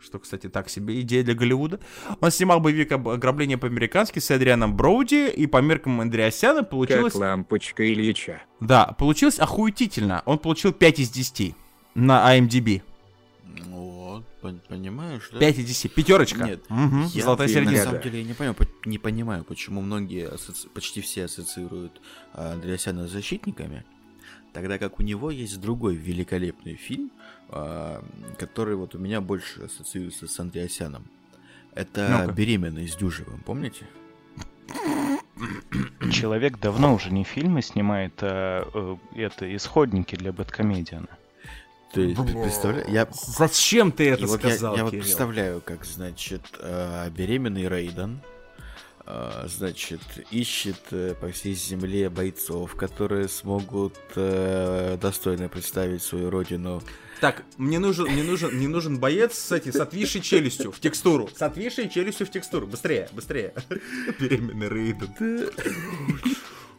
[0.00, 1.80] Что, кстати, так себе идея для Голливуда.
[2.20, 7.12] Он снимал боевик об ограблении по-американски с Адрианом Броуди, и по меркам Андреасяна получилось...
[7.12, 8.42] Как лампочка Ильича.
[8.60, 10.22] Да, получилось охуетительно.
[10.26, 11.54] Он получил 5 из 10
[11.96, 12.82] на IMDb.
[13.66, 15.38] Вот, пон- понимаешь, да?
[15.38, 15.92] 5 из 10.
[15.92, 16.44] Пятерочка.
[16.44, 19.80] Нет, Мгм, Я, Золотая фильм на самом деле я не понимаю, по- не понимаю, почему
[19.80, 22.00] многие, асоци- почти все ассоциируют
[22.32, 23.84] Андреасяна с защитниками,
[24.54, 27.10] тогда как у него есть другой великолепный фильм,
[27.50, 28.02] а,
[28.38, 31.04] который вот у меня больше ассоциируется с Андреасяном.
[31.74, 32.32] Это Ну-ка.
[32.32, 33.84] «Беременный с Дюжевым», помните?
[36.12, 41.08] Человек давно уже не фильмы снимает, а э, это исходники для Бэткомедиана.
[41.92, 45.02] То есть, представляешь, я, Зачем ты это И вот я- сказал, я, вот Кирилл?
[45.04, 48.20] представляю, как, значит, э, беременный Рейден,
[49.46, 50.00] значит,
[50.30, 56.82] ищет э, по всей земле бойцов, которые смогут э, достойно представить свою родину.
[57.20, 61.28] Так, мне нужен, мне нужен, мне нужен боец с, эти, с отвисшей челюстью в текстуру.
[61.34, 62.66] С отвисшей челюстью в текстуру.
[62.66, 63.54] Быстрее, быстрее.
[64.18, 65.50] Беременный Рейден.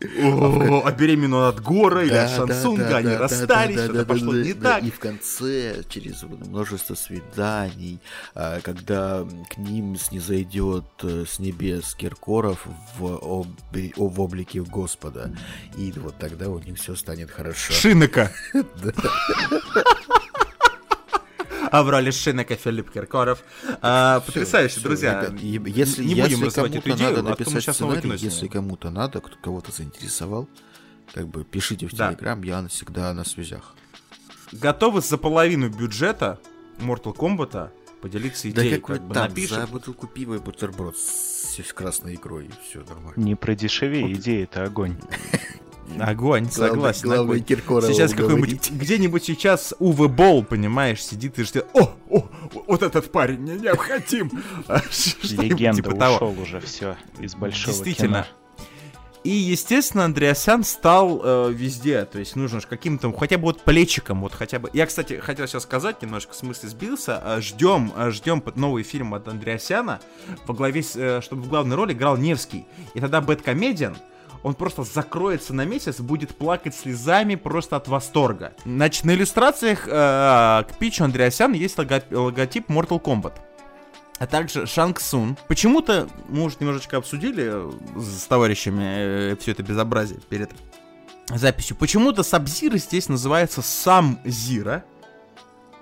[0.01, 4.83] О, а беременный он от Гора или от Шансунга, они расстались, что-то пошло не так.
[4.83, 7.99] И в конце, через множество свиданий,
[8.33, 12.65] а, когда к ним снизойдет э, с небес Киркоров
[12.97, 13.45] в,
[13.97, 15.33] облике Господа,
[15.77, 17.73] и вот тогда у них все станет хорошо.
[17.73, 18.31] Шинека.
[21.71, 23.43] А в роли Шинека Филипп Киркоров.
[23.81, 25.21] А, Потрясающе, Всё, друзья.
[25.21, 28.11] ребят, и если, не будем если развивать эту кому-то идею, надо а написать сейчас сценарий,
[28.17, 30.47] если кому-то надо, кто кого-то заинтересовал,
[31.13, 32.09] как бы пишите в Да.
[32.09, 33.75] Телеграм, я всегда на связях.
[34.51, 36.39] Готовы за половину бюджета
[36.79, 37.69] Mortal Kombat
[38.01, 39.61] поделиться Да идеей, какой как бы там, напишем.
[39.61, 43.13] за бутылку пива и бутерброд с, с красной икрой, все нормально.
[43.15, 44.95] Не продешевей, идея это огонь.
[45.99, 47.03] Огонь, согласен.
[47.03, 47.43] главное огонь.
[47.43, 51.67] Киркорова Сейчас какой-нибудь, где-нибудь сейчас Уве Болл, понимаешь, сидит и ждет.
[51.73, 52.27] О, о,
[52.67, 54.31] вот этот парень мне необходим.
[54.67, 54.81] А,
[55.23, 56.15] Легенда типа того.
[56.15, 58.23] ушел уже все из большого Действительно.
[58.23, 58.45] кино.
[59.25, 64.21] И, естественно, Андреасян стал э, везде, то есть нужно же каким-то, хотя бы вот плечиком,
[64.21, 64.69] вот хотя бы.
[64.71, 69.15] Я, кстати, хотел сейчас сказать, немножко в смысле сбился, ждем, э, ждем под новый фильм
[69.15, 69.99] от Андреасяна,
[70.45, 72.67] во главе, э, чтобы в главной роли играл Невский.
[72.93, 73.97] И тогда Бэткомедиан,
[74.45, 78.53] он просто закроется на месяц, будет плакать слезами просто от восторга.
[78.63, 83.33] Значит, на иллюстрациях э, к питчу Андреасяна есть лого- логотип Mortal Kombat.
[84.19, 85.35] А также Шанг Сун.
[85.47, 90.51] Почему-то, мы уже немножечко обсудили э, с товарищами все это безобразие перед
[91.29, 91.75] записью.
[91.75, 94.85] Почему-то Сабзира здесь называется Сам Зира.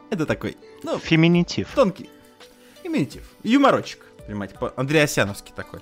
[0.10, 1.68] Это такой, ну, Феминитив.
[1.76, 2.10] тонкий
[2.86, 3.24] именитив.
[3.44, 4.06] Юморочек.
[4.28, 5.82] Понимаете, по Андреасяновский такой.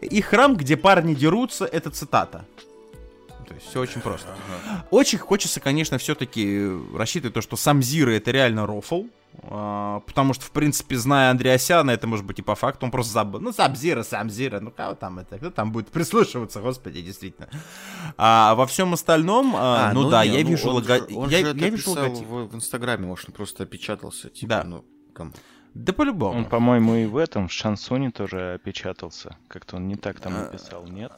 [0.00, 2.44] И храм, где парни дерутся, это цитата.
[3.48, 4.28] То есть все очень просто.
[4.90, 9.04] Очень хочется, конечно, все-таки рассчитывать то, что сам Зира это реально рофл.
[9.44, 13.12] а, Потому что, в принципе, зная Андреасяна, это может быть и по факту, он просто
[13.12, 13.40] забыл.
[13.40, 17.48] Ну, сам Зира, сам Зира, ну кого там это, кто там будет прислушиваться, господи, действительно.
[18.16, 20.86] А во всем остальном, а, А, ну, да, не, я ну вижу он лого...
[20.86, 22.26] же- Он я, я вижу логотип.
[22.26, 24.64] в, в Инстаграме, может, он просто опечатался, типа, Да.
[24.64, 25.32] ну, кому?
[25.76, 26.38] Да по-любому.
[26.38, 29.36] Он, по-моему, и в этом, в Шансоне тоже опечатался.
[29.48, 31.12] Как-то он не так там написал, нет?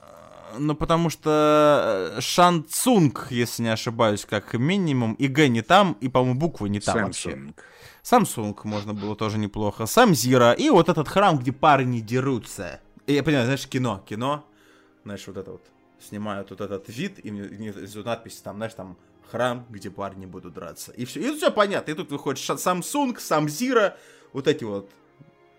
[0.59, 5.97] Ну, потому что э, Шан Цунг, если не ошибаюсь, как минимум, и Г не там,
[6.01, 7.31] и, по-моему, буквы не там вообще.
[7.31, 7.55] Samsung.
[8.03, 9.87] Samsung можно было тоже неплохо.
[9.87, 10.53] Сам Зира.
[10.53, 12.81] И вот этот храм, где парни дерутся.
[13.07, 14.45] И я понимаю, знаешь, кино, кино.
[15.05, 15.63] Знаешь, вот это вот.
[16.01, 18.97] Снимают вот этот вид, и вот надпись там, знаешь, там
[19.31, 20.93] храм, где парни будут драться.
[20.93, 21.21] И все.
[21.21, 21.91] И все понятно.
[21.91, 23.97] И тут выходит Ша- Samsung, сам Зира,
[24.33, 24.91] вот эти вот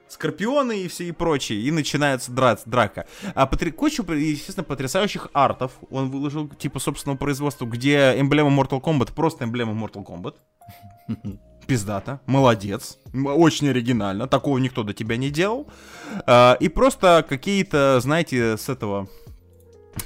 [0.08, 3.06] скорпионы и все и прочие, и начинается драться, драка.
[3.36, 3.72] А потри...
[3.72, 9.74] кучу, естественно, потрясающих артов он выложил, типа, собственного производства, где эмблема Mortal Kombat просто эмблема
[9.74, 10.36] Mortal Kombat.
[11.70, 15.68] пиздато, молодец, очень оригинально, такого никто до тебя не делал.
[16.26, 19.08] А, и просто какие-то, знаете, с этого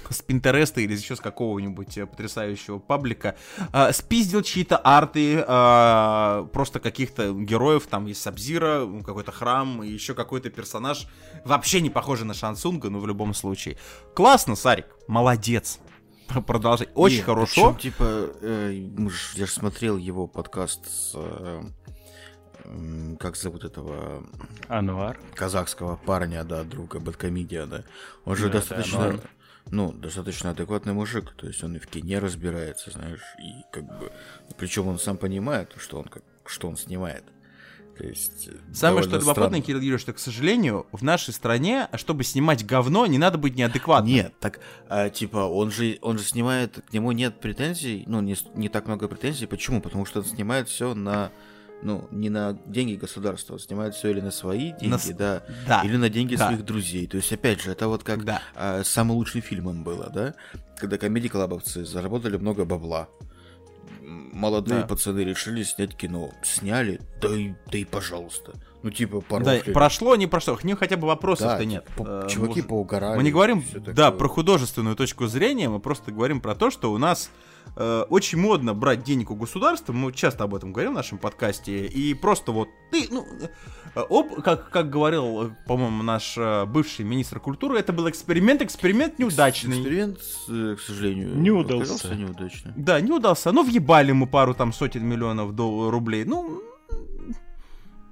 [0.09, 3.35] с Пинтереста или еще с какого-нибудь э, потрясающего паблика,
[3.71, 10.13] а, спиздил чьи-то арты, а, просто каких-то героев, там есть Сабзира, какой-то храм, и еще
[10.13, 11.07] какой-то персонаж,
[11.45, 13.77] вообще не похожий на Шансунга, но в любом случае.
[14.15, 15.79] Классно, Сарик, молодец.
[16.47, 16.87] Продолжай.
[16.95, 17.73] Очень Не, хорошо.
[17.73, 18.89] причём, типа, э,
[19.35, 21.11] я же смотрел его подкаст с...
[21.15, 21.63] э,
[23.19, 24.23] как зовут этого
[24.69, 25.19] Анвар.
[25.35, 27.83] казахского парня, да, друга, бэткомедиана.
[28.25, 29.19] Он же Да, да, достаточно, ну,
[29.71, 34.11] ну, достаточно адекватный мужик, то есть он и в кине разбирается, знаешь, и как бы,
[34.57, 37.23] причем он сам понимает, что он как, что он снимает.
[37.97, 39.61] То есть Самое что любопытное.
[39.61, 44.13] Кирилл Юрьевич, что, к сожалению, в нашей стране, чтобы снимать говно, не надо быть неадекватным.
[44.13, 44.59] Нет, так,
[44.89, 48.87] а, типа, он же, он же снимает, к нему нет претензий, ну, не, не так
[48.87, 49.45] много претензий.
[49.45, 49.79] Почему?
[49.79, 51.31] Потому что он снимает все на,
[51.83, 55.81] ну, не на деньги государства, он снимает все или на свои деньги, На да, Да.
[55.83, 56.47] или на деньги да.
[56.47, 57.07] своих друзей.
[57.07, 58.41] То есть, опять же, это вот как Да.
[58.55, 60.33] а, самый лучший фильмом было, да?
[60.77, 63.07] Когда комедий-клабовцы заработали много бабла.
[64.01, 64.87] Молодые Да.
[64.87, 66.31] пацаны решили снять кино.
[66.43, 68.53] Сняли, да и, да и пожалуйста.
[68.81, 69.73] Ну, типа, Да, порофлили.
[69.73, 70.55] прошло, не прошло.
[70.57, 71.85] К ним хотя бы вопросов-то Да, нет.
[71.95, 73.15] по- Э, чуваки поугорали.
[73.15, 74.11] Мы не говорим, да, такое.
[74.19, 77.29] про художественную точку зрения, мы просто говорим про то, что у нас
[77.75, 81.85] э, очень модно брать денег у государства, мы часто об этом говорим в нашем подкасте,
[81.87, 83.25] и просто вот ты, ну,
[83.95, 88.61] э, об, как, как говорил, э, по-моему, наш э, бывший министр культуры, это был эксперимент,
[88.61, 89.77] эксперимент неудачный.
[89.77, 90.17] Эксперимент,
[90.77, 92.13] к сожалению, Не удался.
[92.15, 92.73] неудачным.
[92.77, 93.51] Да, не удался.
[93.51, 96.25] Ну, въебали мы пару там сотен миллионов дол- рублей.
[96.25, 96.61] Ну,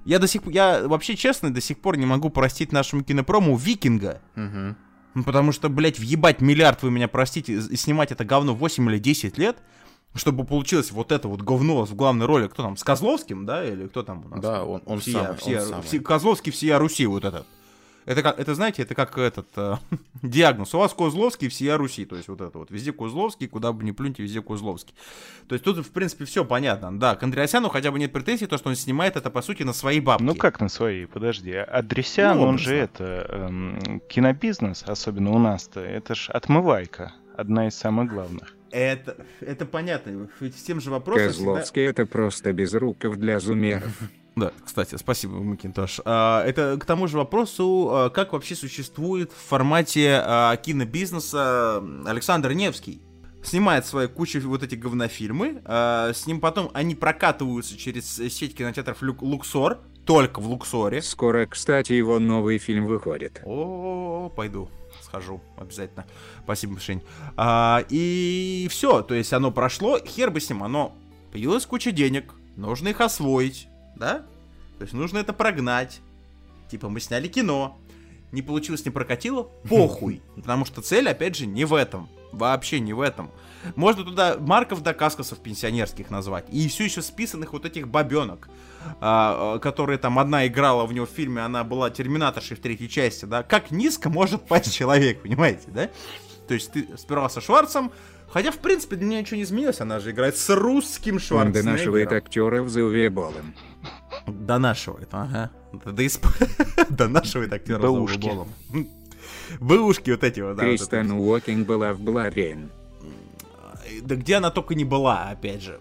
[0.04, 3.56] я до сих пор, я вообще честно до сих пор не могу простить нашему кинопрому
[3.56, 4.20] Викинга.
[4.34, 4.76] Мгм.
[5.14, 8.98] Ну, Потому что, блядь, въебать миллиард, вы меня простите, и снимать это говно 8 или
[8.98, 9.58] 10 лет,
[10.14, 13.86] чтобы получилось вот это вот говно в главной роли, кто там, с Козловским, да, или
[13.88, 14.40] кто там у нас?
[14.40, 15.82] Да, он, он Всея- самый, всея- он самый.
[15.82, 17.46] все- Козловский всея Руси, вот этот.
[18.04, 19.76] Это как, это знаете, это как этот э,
[20.22, 20.74] диагноз.
[20.74, 22.70] У вас Козловский всея Руси, то есть вот это вот.
[22.70, 24.94] Везде Козловский, куда бы ни плюньте, везде Козловский.
[25.48, 26.98] То есть тут, в принципе, все понятно.
[26.98, 29.72] Да, к Андреасяну хотя бы нет претензий, то, что он снимает это, по сути, на
[29.72, 30.24] свои бабки.
[30.24, 31.52] Ну как на свои, подожди.
[31.52, 37.12] Адресян, Ну, он же это, эм, кинобизнес, особенно у нас-то, это ж отмывайка.
[37.36, 38.54] Одна из самых главных.
[38.72, 40.28] Это, это понятно.
[40.40, 41.30] Ведь с тем же вопросом...
[41.30, 43.98] всегда- Козловский это просто безруков для зумеров.
[44.34, 46.00] Да, кстати, спасибо, Макинтош.
[46.04, 52.52] А, это к тому же вопросу, а, как вообще существует в формате а, кинобизнеса Александр
[52.52, 53.02] Невский.
[53.44, 59.20] Снимает свои кучу вот эти говнофильмы, с ним потом они прокатываются через сеть кинотеатров Люк-
[59.20, 61.02] Луксор, только в Луксоре.
[61.02, 63.42] Скоро, кстати, его новый фильм выходит.
[63.44, 64.70] О, пойду,
[65.02, 66.06] схожу обязательно.
[66.44, 67.02] Спасибо, Шень.
[67.36, 70.96] А, и все, то есть оно прошло, хер бы с ним, оно
[71.32, 73.66] появилась куча денег, нужно их освоить,
[73.96, 74.24] да?
[74.78, 76.00] То есть нужно это прогнать.
[76.70, 77.78] Типа мы сняли кино,
[78.32, 80.22] не получилось, не прокатило, похуй.
[80.36, 82.08] Потому что цель, опять же, не в этом.
[82.32, 83.30] Вообще не в этом.
[83.76, 86.46] Можно туда Марков да Каскасов пенсионерских назвать.
[86.50, 88.48] И все еще списанных вот этих бабенок,
[89.00, 92.88] а, а, которые там одна играла в него в фильме, она была терминаторшей в третьей
[92.88, 93.42] части, да.
[93.42, 95.90] Как низко может пасть человек, понимаете, да?
[96.48, 97.92] То есть ты сперва со Шварцем,
[98.32, 101.64] хотя, в принципе, для меня ничего не изменилось, она же играет с русским Он Шварценеггером.
[101.64, 103.54] донашивает актеров за увеболом.
[104.26, 105.50] Донашивает, ага.
[105.84, 108.48] Да, да исп- Донашивает актера за углом.
[109.60, 110.62] Бэушки вот эти вот, да.
[110.64, 112.70] вот Кристен Уокинг была в Бларен.
[114.02, 115.78] Да где она только не была, опять же.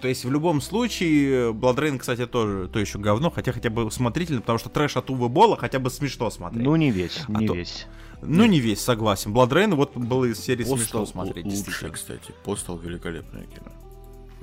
[0.00, 4.40] То есть в любом случае, BloodRayne, кстати, тоже то еще говно, хотя хотя бы смотрибельно,
[4.40, 6.62] потому что трэш от Уве Болла хотя бы смешно смотреть.
[6.62, 7.86] Ну не весь, А не то- весь.
[8.22, 9.32] Ну, не весь, согласен.
[9.32, 12.34] BloodRayne вот было из серии Postal смешно смотреть, лучше, кстати.
[12.44, 13.72] Postal великолепное кино.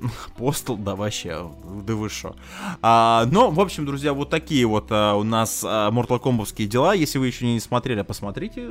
[0.37, 1.49] Postal, да вообще,
[1.85, 2.35] да вы шо.
[2.81, 6.93] А, но, в общем, друзья, вот такие вот а, у нас а, Mortal Kombat'ские дела.
[6.93, 8.67] Если вы еще не смотрели, посмотрите.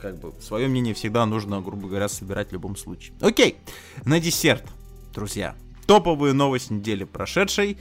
[0.00, 3.14] Как бы, свое мнение всегда нужно, грубо говоря, собирать в любом случае.
[3.20, 3.56] Окей,
[4.04, 4.64] на десерт,
[5.14, 5.54] друзья.
[5.86, 7.78] Топовые новости недели прошедшей.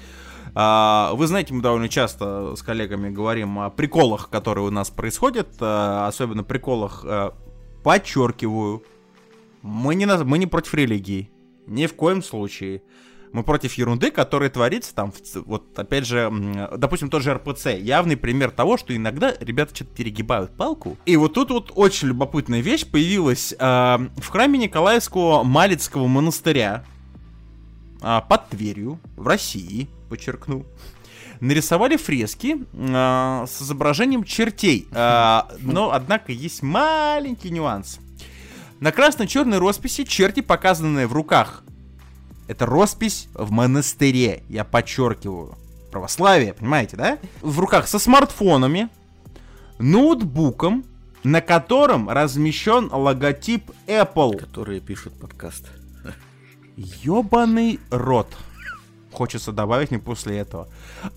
[0.59, 5.49] А, Вы знаете, мы довольно часто с коллегами говорим о приколах, которые у нас происходят,
[5.59, 7.35] а, особенно приколах, а,
[7.83, 8.83] подчеркиваю,
[9.61, 11.29] мы не, мы не против религии.
[11.67, 12.81] Ни в коем случае.
[13.33, 15.13] Мы против ерунды, которая творится там,
[15.45, 16.33] вот опять же,
[16.75, 17.77] допустим, тот же РПЦ.
[17.77, 20.97] Явный пример того, что иногда ребята что-то перегибают палку.
[21.05, 26.83] И вот тут вот очень любопытная вещь появилась э, в храме Николаевского Малицкого монастыря
[28.01, 30.65] а, под Тверью, в России, подчеркну.
[31.39, 34.87] Нарисовали фрески а, с изображением чертей.
[34.91, 37.99] А, но, однако, есть маленький нюанс.
[38.79, 41.63] На красно-черной росписи черти, показанные в руках
[42.47, 45.57] Это роспись в монастыре, я подчеркиваю.
[45.91, 47.17] Православие, понимаете, да?
[47.41, 48.89] В руках со смартфонами,
[49.79, 50.85] ноутбуком,
[51.23, 54.37] на котором размещен логотип Apple.
[54.37, 55.65] Которые пишут подкаст.
[56.77, 58.27] Ёбаный рот.
[59.17, 60.67] Хочется добавить мне после этого.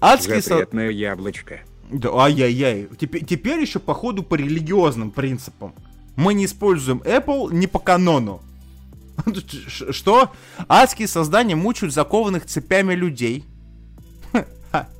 [0.00, 1.60] Адский со- Запретное яблочко.
[1.90, 2.88] Да, ай-яй-яй.
[2.98, 5.74] Теперь, теперь еще походу по религиозным принципам.
[6.16, 8.40] Мы не используем Apple не по канону.
[9.90, 10.32] Что?
[10.66, 13.44] Адские создания мучают закованных цепями людей.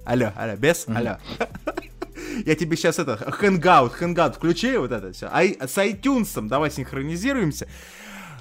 [0.05, 1.17] Алло, алло, без, алло.
[2.45, 5.27] Я тебе сейчас это, Hangout, Hangout, включи вот это все.
[5.29, 7.67] с iTunes давай синхронизируемся.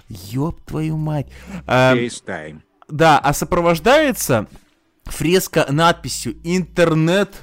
[0.10, 1.28] Ёб твою мать.
[1.66, 2.60] Эм, FaceTime.
[2.90, 4.48] Да, а сопровождается
[5.06, 7.34] фреска надписью «Интернет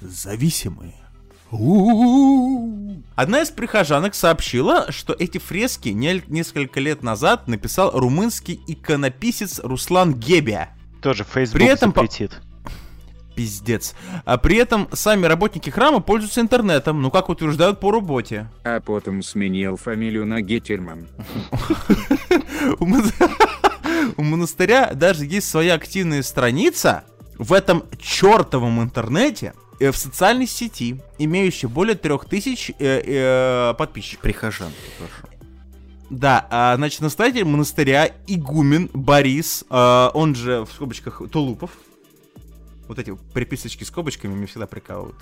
[0.00, 0.94] зависимые».
[3.16, 10.14] Одна из прихожанок сообщила, что эти фрески не- несколько лет назад написал румынский иконописец Руслан
[10.14, 10.70] Гебя.
[11.02, 12.40] Тоже Facebook При этом по- запретит.
[13.34, 13.94] Пиздец.
[14.24, 18.50] А при этом сами работники храма пользуются интернетом, ну как утверждают по работе.
[18.64, 21.06] А потом сменил фамилию на Геттерман.
[24.18, 27.04] У у монастыря даже есть своя активная страница
[27.38, 33.00] в этом чертовом интернете, э, в социальной сети, имеющая более трех тысяч э,
[33.70, 34.22] э, подписчиков.
[34.22, 35.28] Прихожан, прошу.
[36.10, 41.70] Да, а, значит, настоятель монастыря игумен Борис, э, он же в скобочках Тулупов.
[42.88, 45.16] Вот эти приписочки с скобочками меня всегда прикалывают.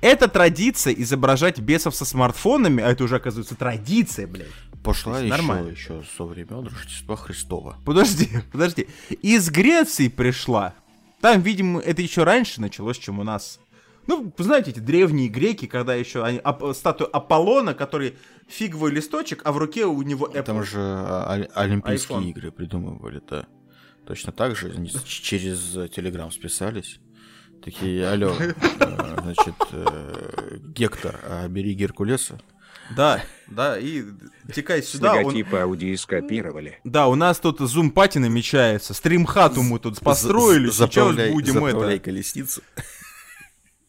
[0.00, 4.48] Это традиция изображать бесов со смартфонами, а это уже оказывается традиция, блядь.
[4.82, 5.68] Пошла еще, нормально.
[5.70, 7.76] еще со времен Рождества Христова.
[7.84, 8.86] Подожди, подожди.
[9.22, 10.74] Из Греции пришла.
[11.20, 13.60] Там, видимо, это еще раньше началось, чем у нас.
[14.06, 18.16] Ну, знаете, эти древние греки, когда еще они, ап- статую Аполлона, который
[18.48, 20.42] фиговый листочек, а в руке у него Apple.
[20.42, 22.28] Там же а, о- Олимпийские iPhone.
[22.28, 23.46] игры придумывали, да.
[24.06, 27.00] Точно так же они через э, Телеграм списались.
[27.62, 28.52] Такие, алло, э,
[29.22, 32.38] значит, э, Гектор, а бери Геркулеса.
[32.94, 34.04] Да, да, и
[34.54, 35.12] текай сюда.
[35.14, 36.80] он- логотипа Audi скопировали.
[36.84, 38.92] Да, у нас тут зум-пати намечается.
[38.92, 41.98] Стрим-хату мы тут построили, сейчас будем это...
[41.98, 42.62] колесницу.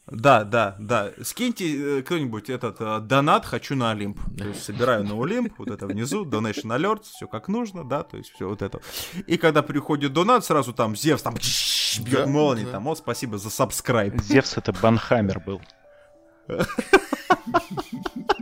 [0.08, 1.12] Да, да, да.
[1.24, 4.20] Скиньте э, кто-нибудь этот э, донат «Хочу на Олимп».
[4.38, 8.18] То есть собираю на Олимп, вот это внизу, Donation Alert, все как нужно, да, то
[8.18, 8.82] есть все вот это.
[9.26, 14.22] И когда приходит донат, сразу там Зевс там бьет молнии, там, о, спасибо за subscribe.
[14.22, 15.60] Зевс это Banhammer был.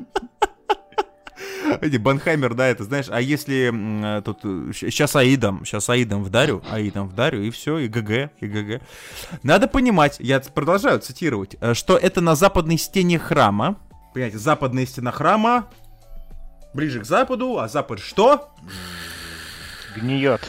[1.81, 4.39] Эти Banhammer, да, это знаешь, а если э, тут
[4.75, 8.81] сейчас Аидом, сейчас Аидом вдарю, Аидом вдарю, и все, и GG, и GG.
[9.43, 13.77] Надо понимать, я продолжаю цитировать, э, что это на западной стене храма.
[14.13, 15.67] Понимаете, западная стена храма
[16.73, 18.49] ближе к западу, а запад что?
[19.95, 20.41] Гниет.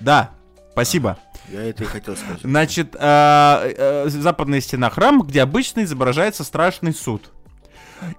[0.00, 0.30] Да,
[0.72, 1.18] спасибо.
[1.48, 2.40] Я это и хотел сказать.
[2.42, 7.32] Значит, э, э, западная стена храма, где обычно изображается страшный суд.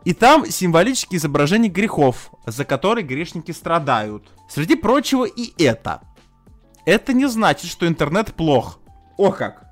[0.06, 4.28] И там символические изображения грехов, за которые грешники страдают.
[4.50, 6.02] Среди прочего и это.
[6.86, 8.80] Это не значит, что интернет плох.
[9.18, 9.66] О как!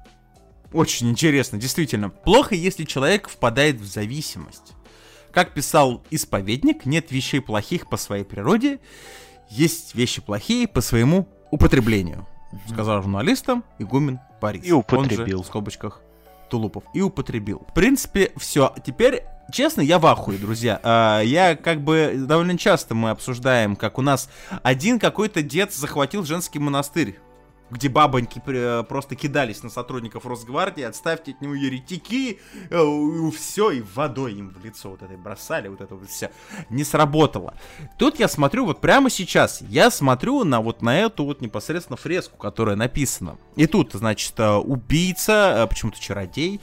[0.74, 2.10] Очень интересно, действительно.
[2.10, 4.74] Плохо, если человек впадает в зависимость.
[5.32, 8.80] Как писал исповедник, нет вещей плохих по своей природе,
[9.50, 12.28] есть вещи плохие по своему употреблению.
[12.68, 14.66] Сказал журналистам игумен Борис.
[14.66, 15.22] И употребил.
[15.22, 16.02] Он же, в скобочках
[16.50, 16.84] Тулупов.
[16.94, 17.66] И употребил.
[17.70, 18.74] В принципе, все.
[18.86, 20.80] Теперь, честно, я в ахуе, друзья.
[20.84, 24.30] А, я как бы довольно часто мы обсуждаем, как у нас
[24.64, 27.20] один какой-то дед захватил женский монастырь.
[27.70, 32.40] Где бабоньки э, просто кидались на сотрудников Росгвардии, отставьте от него еретики,
[33.36, 36.32] все, и водой им в лицо вот это бросали, вот это вот все.
[36.70, 37.56] Не сработало.
[37.98, 42.38] Тут я смотрю, вот прямо сейчас, я смотрю на вот на эту вот непосредственно фреску,
[42.38, 43.38] которая написана.
[43.58, 46.62] И тут, значит, э, убийца, э, почему-то чародей,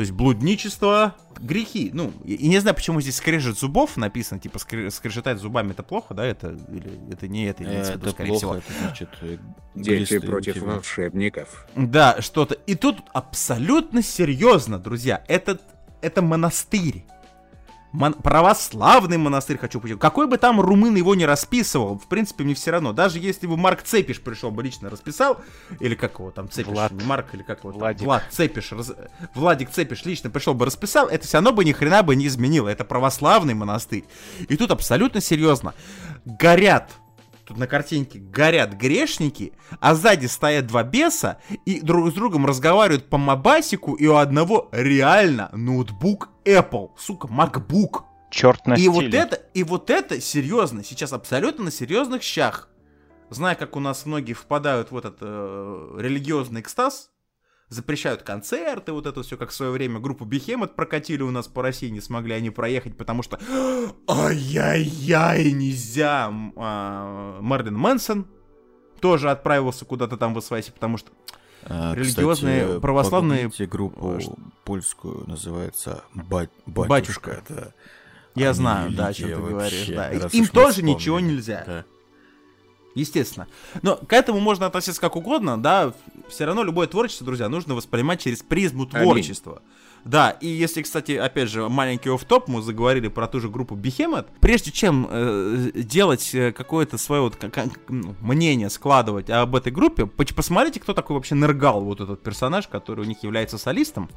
[0.00, 1.90] то есть блудничество, грехи.
[1.92, 5.82] Ну, и, и не знаю, почему здесь скрежет зубов написано, типа скре- скрежетать зубами это
[5.82, 8.54] плохо, да, это или это не это, имеется в виду, Это скорее плохо, всего.
[8.54, 9.08] это значит...
[9.20, 9.36] э,
[9.74, 10.72] Дети против мотивы.
[10.72, 11.66] волшебников.
[11.76, 12.54] Да, что-то.
[12.54, 15.22] И тут абсолютно серьезно, друзья.
[15.28, 15.60] Этот,
[16.00, 17.04] это монастырь.
[17.92, 20.00] Мон- православный монастырь, хочу подчеркнуть.
[20.00, 22.92] Какой бы там румын его не расписывал, в принципе, мне все равно.
[22.92, 25.40] Даже если бы Марк Цепиш пришел бы лично расписал,
[25.80, 26.92] или как его там Цепиш, Влад.
[26.92, 28.02] не Марк, или как его там, Владик.
[28.06, 28.92] Влад Цепиш, раз-
[29.34, 32.68] Владик Цепиш лично пришел бы расписал, это все равно бы ни хрена бы не изменило.
[32.68, 34.04] Это православный монастырь.
[34.48, 35.74] И тут абсолютно серьезно.
[36.24, 36.92] Горят
[37.50, 43.10] Тут на картинке горят грешники, а сзади стоят два беса и друг с другом разговаривают
[43.10, 48.02] по мобасику, и у одного реально ноутбук Apple, сука, MacBook.
[48.30, 49.18] Черт на И вот стиле.
[49.18, 52.68] это, и вот это серьезно, сейчас абсолютно на серьезных щах.
[53.30, 57.10] зная, как у нас многие впадают в этот э, религиозный экстаз,
[57.70, 61.62] запрещают концерты, вот это все, как в свое время группу Бихемот прокатили у нас по
[61.62, 63.38] России, не смогли они проехать, потому что
[64.08, 66.32] ай-яй-яй, нельзя.
[66.56, 68.26] А, Мерлин Мэнсон
[69.00, 71.10] тоже отправился куда-то там в Освояси, потому что
[71.62, 74.32] А, Религиозные, кстати, православные- группу ш-
[74.64, 76.88] польскую, называется Ба- Батюшка.
[76.88, 77.30] Батюшка.
[77.32, 77.74] Это
[78.34, 79.86] я они знаю, да, о чем ты говоришь.
[79.88, 80.10] да.
[80.10, 80.94] Им тоже вспомнили.
[80.94, 81.62] ничего нельзя.
[81.66, 81.84] Да.
[82.94, 83.46] Естественно.
[83.82, 85.92] Но к этому можно относиться как угодно, да.
[86.28, 89.04] Все равно любое творчество, друзья, нужно воспринимать через призму Аминь.
[89.04, 89.62] творчества.
[90.04, 94.26] Да, и если, кстати, опять же, маленький офф-топ, мы заговорили про ту же группу Behemoth,
[94.40, 100.06] прежде чем э, делать э, какое-то свое вот, как- ну, мнение, складывать об этой группе,
[100.06, 104.08] посмотрите, кто такой вообще Нергал, вот этот персонаж, который у них является солистом,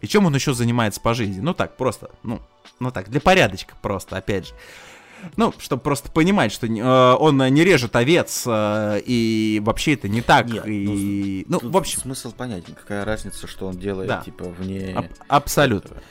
[0.00, 1.40] и чем он еще занимается по жизни.
[1.40, 2.40] Ну так, просто, ну,
[2.78, 4.54] ну так, для порядочка просто, опять же.
[5.36, 10.22] Ну, чтобы просто понимать, что э, он не режет овец, э, и вообще это не
[10.22, 10.46] так.
[10.46, 11.44] Нет, и...
[11.48, 12.74] Ну, Тут в общем, смысл понятен.
[12.74, 14.22] Какая разница, что он делает, Да.
[14.22, 14.92] типа, вне...
[14.94, 15.88] аб- абсолютно.
[15.88, 16.02] этого.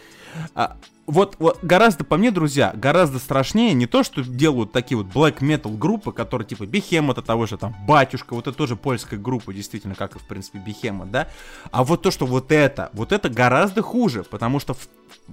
[0.55, 5.07] А, вот, вот гораздо, по мне, друзья, гораздо страшнее не то, что делают такие вот
[5.07, 9.53] black metal группы, которые типа Бехемота того же, там, Батюшка, вот это тоже польская группа,
[9.53, 11.28] действительно, как и, в принципе, Бехемот, да?
[11.72, 14.88] А вот то, что вот это, вот это гораздо хуже, потому что в,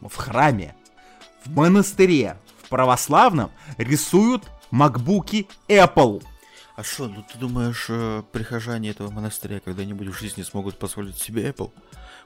[0.09, 0.75] в храме,
[1.45, 2.37] в монастыре,
[2.71, 6.23] православном рисуют макбуки Apple.
[6.77, 11.47] А что, ну ты думаешь, э, прихожане этого монастыря когда-нибудь в жизни смогут позволить себе
[11.51, 11.71] Apple?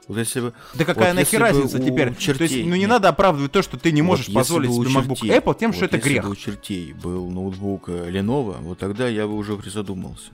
[0.07, 0.53] Вот если бы...
[0.75, 2.15] Да какая вот нахер если разница теперь?
[2.15, 2.91] то чертей- есть, ну не нет.
[2.91, 5.73] надо оправдывать то, что ты не Вот можешь если позволить себе MacBook чертей- Apple тем,
[5.73, 6.25] что вот это если грех.
[6.25, 10.31] бы у чертей был ноутбук э, Lenovo, вот тогда я бы уже призадумался.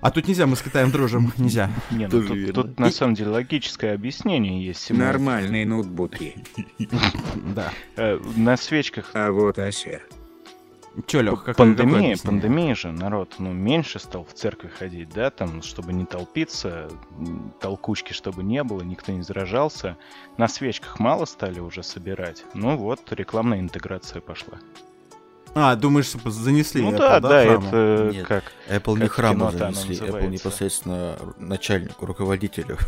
[0.00, 1.70] А тут нельзя, мы с Китаем дружим, нельзя.
[1.90, 4.80] Не, ну тут, тут на самом деле логическое объяснение есть.
[4.80, 5.02] Симон.
[5.02, 6.36] Нормальные ноутбуки.
[7.54, 7.72] Да.
[7.96, 10.02] Э, на свечках А вот Асер.
[11.06, 15.62] Че, Лех, как пандемия, пандемия же, народ, ну, меньше стал в церковь ходить, да, там,
[15.62, 16.90] чтобы не толпиться,
[17.60, 19.96] толкучки, чтобы не было, никто не заражался.
[20.36, 22.44] На свечках мало стали уже собирать.
[22.54, 24.58] Ну вот, рекламная интеграция пошла.
[25.54, 27.68] А, думаешь, занесли ну Apple, да, да, храму?
[27.68, 28.26] это Нет.
[28.26, 28.44] как...
[28.68, 32.78] Apple не Как храму кино-то оно занесли, Apple непосредственно начальнику, руководителю.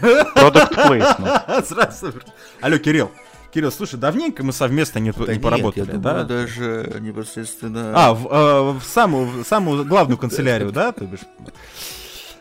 [0.00, 1.64] Продукт placement.
[1.66, 2.12] Сразу.
[2.60, 3.12] Алло, Кирилл.
[3.52, 6.24] Кирилл, слушай, давненько мы совместно не, Да не нет, поработали, я думаю, да?
[6.24, 7.92] даже непосредственно...
[7.94, 11.20] А, в, э, в самую, в самую главную канцелярию, да, ты бишь?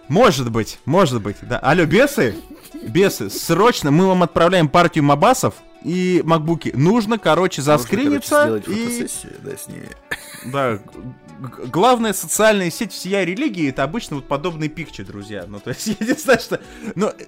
[0.07, 1.59] Может быть, может быть, да.
[1.59, 2.35] Алло, бесы,
[2.87, 5.53] бесы, срочно мы вам отправляем партию мабасов
[5.83, 6.71] и макбуки.
[6.75, 8.85] Нужно, короче, Нужно, заскриниться короче, и...
[8.85, 9.89] фотосессию, да, с ними.
[10.45, 10.79] Да,
[11.67, 15.45] главная социальная сеть всея религии это обычно вот подобные пикчи, друзья.
[15.47, 16.59] Ну, то есть, я не знаю, что...
[16.95, 17.25] Но э,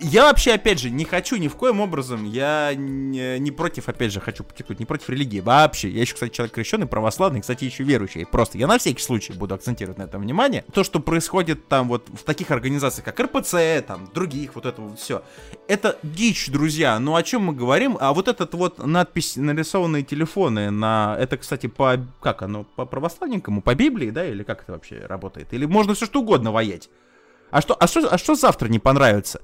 [0.00, 4.12] я вообще, опять же, не хочу ни в коем образом, я не, не против, опять
[4.12, 5.88] же, хочу подчеркнуть, не против религии вообще.
[5.90, 8.24] Я еще, кстати, человек крещенный, православный, кстати, еще верующий.
[8.26, 10.64] Просто я на всякий случай буду акцентировать на этом внимание.
[10.72, 14.98] То, что происходит там вот в таких организациях, как РПЦ, там, других, вот это вот
[14.98, 15.22] все.
[15.66, 16.98] Это дичь, друзья.
[16.98, 17.96] Ну, о чем мы говорим?
[18.00, 21.16] А вот этот вот надпись, нарисованные телефоны на...
[21.18, 21.96] Это, кстати, по...
[22.20, 22.64] Как оно?
[22.64, 23.62] По православненькому?
[23.62, 24.26] По Библии, да?
[24.26, 25.52] Или как это вообще работает?
[25.52, 26.88] Или можно все что угодно воять?
[27.50, 29.40] А что, а что, а что завтра не понравится?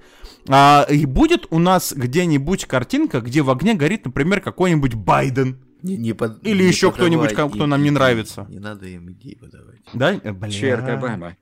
[0.49, 5.59] А, и будет у нас где-нибудь картинка, где в огне горит, например, какой-нибудь Байден.
[5.83, 8.47] Не- не под- Или не еще кто-нибудь, кому- кто им нам не нравится.
[8.49, 9.81] Не надо им идей подавать.
[9.93, 10.13] Да?
[10.33, 10.51] Бля.
[10.51, 11.37] Черт Обама.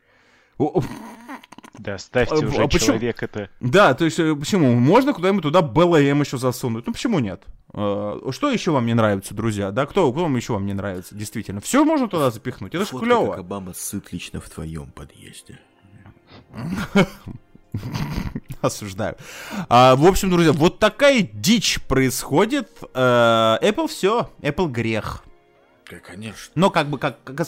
[1.78, 2.86] Да, ставьте А, уже а почему?
[2.86, 3.48] человек это...
[3.60, 4.74] Да, то есть, э, почему?
[4.74, 6.86] Можно куда-нибудь туда БЛМ еще засунуть?
[6.86, 7.42] Ну, почему нет?
[7.72, 9.70] Э, Что еще вам не нравится, друзья?
[9.70, 11.60] Да, кто, кто вам еще вам не нравится, действительно?
[11.60, 13.30] Все можно туда запихнуть, это же клево.
[13.30, 15.58] как Обама сыт лично в твоем подъезде.
[18.60, 19.16] Осуждаю.
[19.68, 22.68] А, в общем, друзья, вот такая дичь происходит.
[22.94, 25.24] Э, Apple все, Apple грех.
[25.90, 26.52] Да, конечно.
[26.54, 27.46] Но как бы, как, как,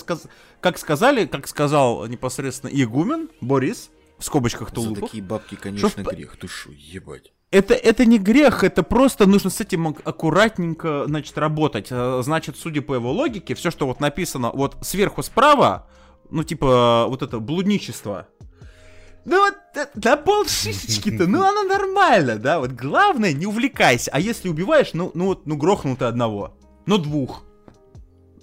[0.60, 6.14] как сказали, как сказал непосредственно игумен Борис, в скобочках За тулупов, такие бабки, конечно, п-
[6.14, 6.36] грех.
[6.36, 7.32] Ты шо, ебать.
[7.50, 11.88] это, это не грех, это просто нужно с этим ак- аккуратненько, значит, работать.
[11.90, 15.86] Э, Значит, судя по его логике, все, что вот написано вот сверху справа,
[16.30, 18.26] ну, типа, вот это блудничество,
[19.24, 24.48] ну вот, э, да полшишечки-то, ну оно нормально, да, вот главное, не увлекайся, а если
[24.48, 26.56] убиваешь, ну, ну вот, ну грохнул ты одного,
[26.86, 27.44] ну двух,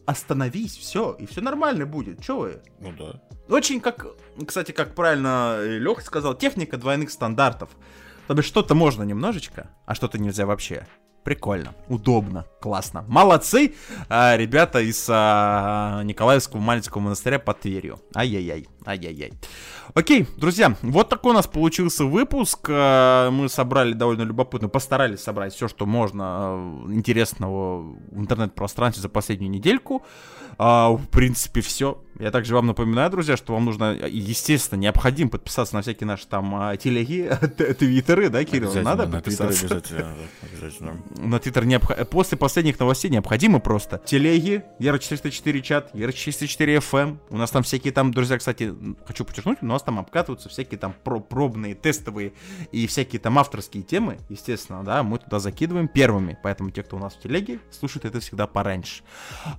[0.05, 2.61] остановись, все, и все нормально будет, че вы?
[2.79, 3.21] Ну да.
[3.49, 4.05] Очень, как,
[4.47, 7.69] кстати, как правильно Леха сказал, техника двойных стандартов.
[8.27, 10.87] То бишь, что-то можно немножечко, а что-то нельзя вообще.
[11.23, 13.05] Прикольно, удобно, классно.
[13.07, 13.75] Молодцы,
[14.09, 17.99] а, ребята из а, Николаевского маленького монастыря под Тверью.
[18.15, 19.33] Ай-яй-яй, ай-яй-яй.
[19.93, 22.67] Окей, друзья, вот такой у нас получился выпуск.
[22.69, 29.51] А, Мы собрали довольно любопытно, постарались собрать все, что можно интересного в интернет-пространстве за последнюю
[29.51, 30.03] недельку.
[30.57, 32.03] В принципе, все.
[32.21, 36.53] Я также вам напоминаю, друзья, что вам нужно, естественно, необходимо подписаться на всякие наши там
[36.53, 37.27] а, телеги,
[37.79, 38.71] твиттеры, да, Кирилл?
[38.83, 39.65] Надо на подписаться.
[39.65, 41.01] обязательно, да, обязательно.
[41.17, 42.05] На Твиттер необходимо.
[42.05, 43.97] После последних новостей необходимо просто.
[44.05, 47.17] Телеги, Ера404 чат, Ера404 FM.
[47.31, 48.71] У нас там всякие там, друзья, кстати,
[49.07, 52.33] хочу подчеркнуть, у нас там обкатываются всякие там про пробные, тестовые
[52.71, 56.37] и всякие там авторские темы, естественно, да, мы туда закидываем первыми.
[56.43, 59.01] Поэтому те, кто у нас в телеге, слушают это всегда пораньше.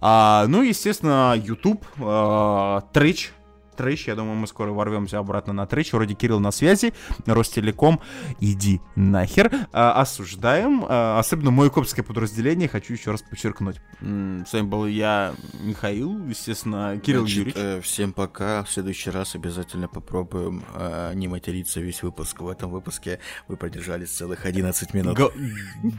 [0.00, 2.51] А, ну, естественно, YouTube, а,
[2.92, 3.32] Twitch,
[3.76, 5.92] Трыч, я думаю, мы скоро ворвемся обратно на Трыч.
[5.92, 6.92] Вроде Кирилл на связи,
[7.26, 8.00] Ростелеком,
[8.40, 9.50] иди нахер.
[9.72, 13.80] А, осуждаем, а, особенно мое копское подразделение, хочу еще раз подчеркнуть.
[14.00, 17.54] С вами был я, Михаил, естественно, Кирилл Значит, Юрьевич.
[17.56, 18.64] э, всем пока.
[18.64, 22.40] В следующий раз обязательно попробуем э, не материться весь выпуск.
[22.40, 23.18] В этом выпуске
[23.48, 25.16] вы продержались целых 11 минут.
[25.16, 25.30] Г-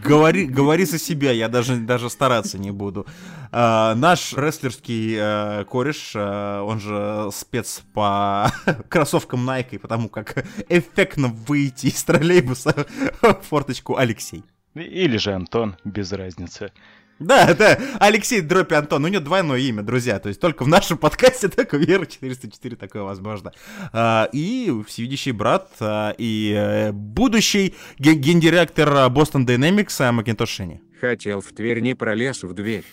[0.03, 3.05] говори, говори за себя, я даже, даже стараться не буду.
[3.51, 7.62] А, наш рестлерский э, кореш, э, он же спец
[7.93, 8.51] по
[8.89, 12.87] кроссовкам Nike, и потому как эффектно выйти из троллейбуса
[13.21, 14.43] в форточку Алексей.
[14.75, 16.71] Или же Антон, без разницы.
[17.19, 20.97] Да, да, Алексей Дропи Антон, у него двойное имя, друзья, то есть только в нашем
[20.99, 23.53] подкасте, только Вера 404 такое возможно.
[23.93, 30.59] А, и всевидящий брат, а, и э, будущий ген- гендиректор Boston Dynamics Макинтош.
[30.99, 32.83] Хотел в Тверь не пролез в дверь.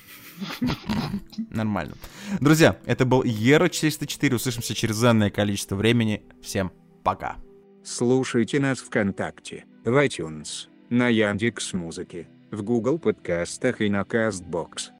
[1.51, 1.95] Нормально.
[2.41, 6.23] Друзья, это был Ера 404, услышимся через энное количество времени.
[6.43, 6.73] Всем
[7.03, 7.37] пока.
[7.83, 14.91] Слушайте нас ВКонтакте, в iTunes, на Яндекс Музыке, в Google подкастах и на Castbox.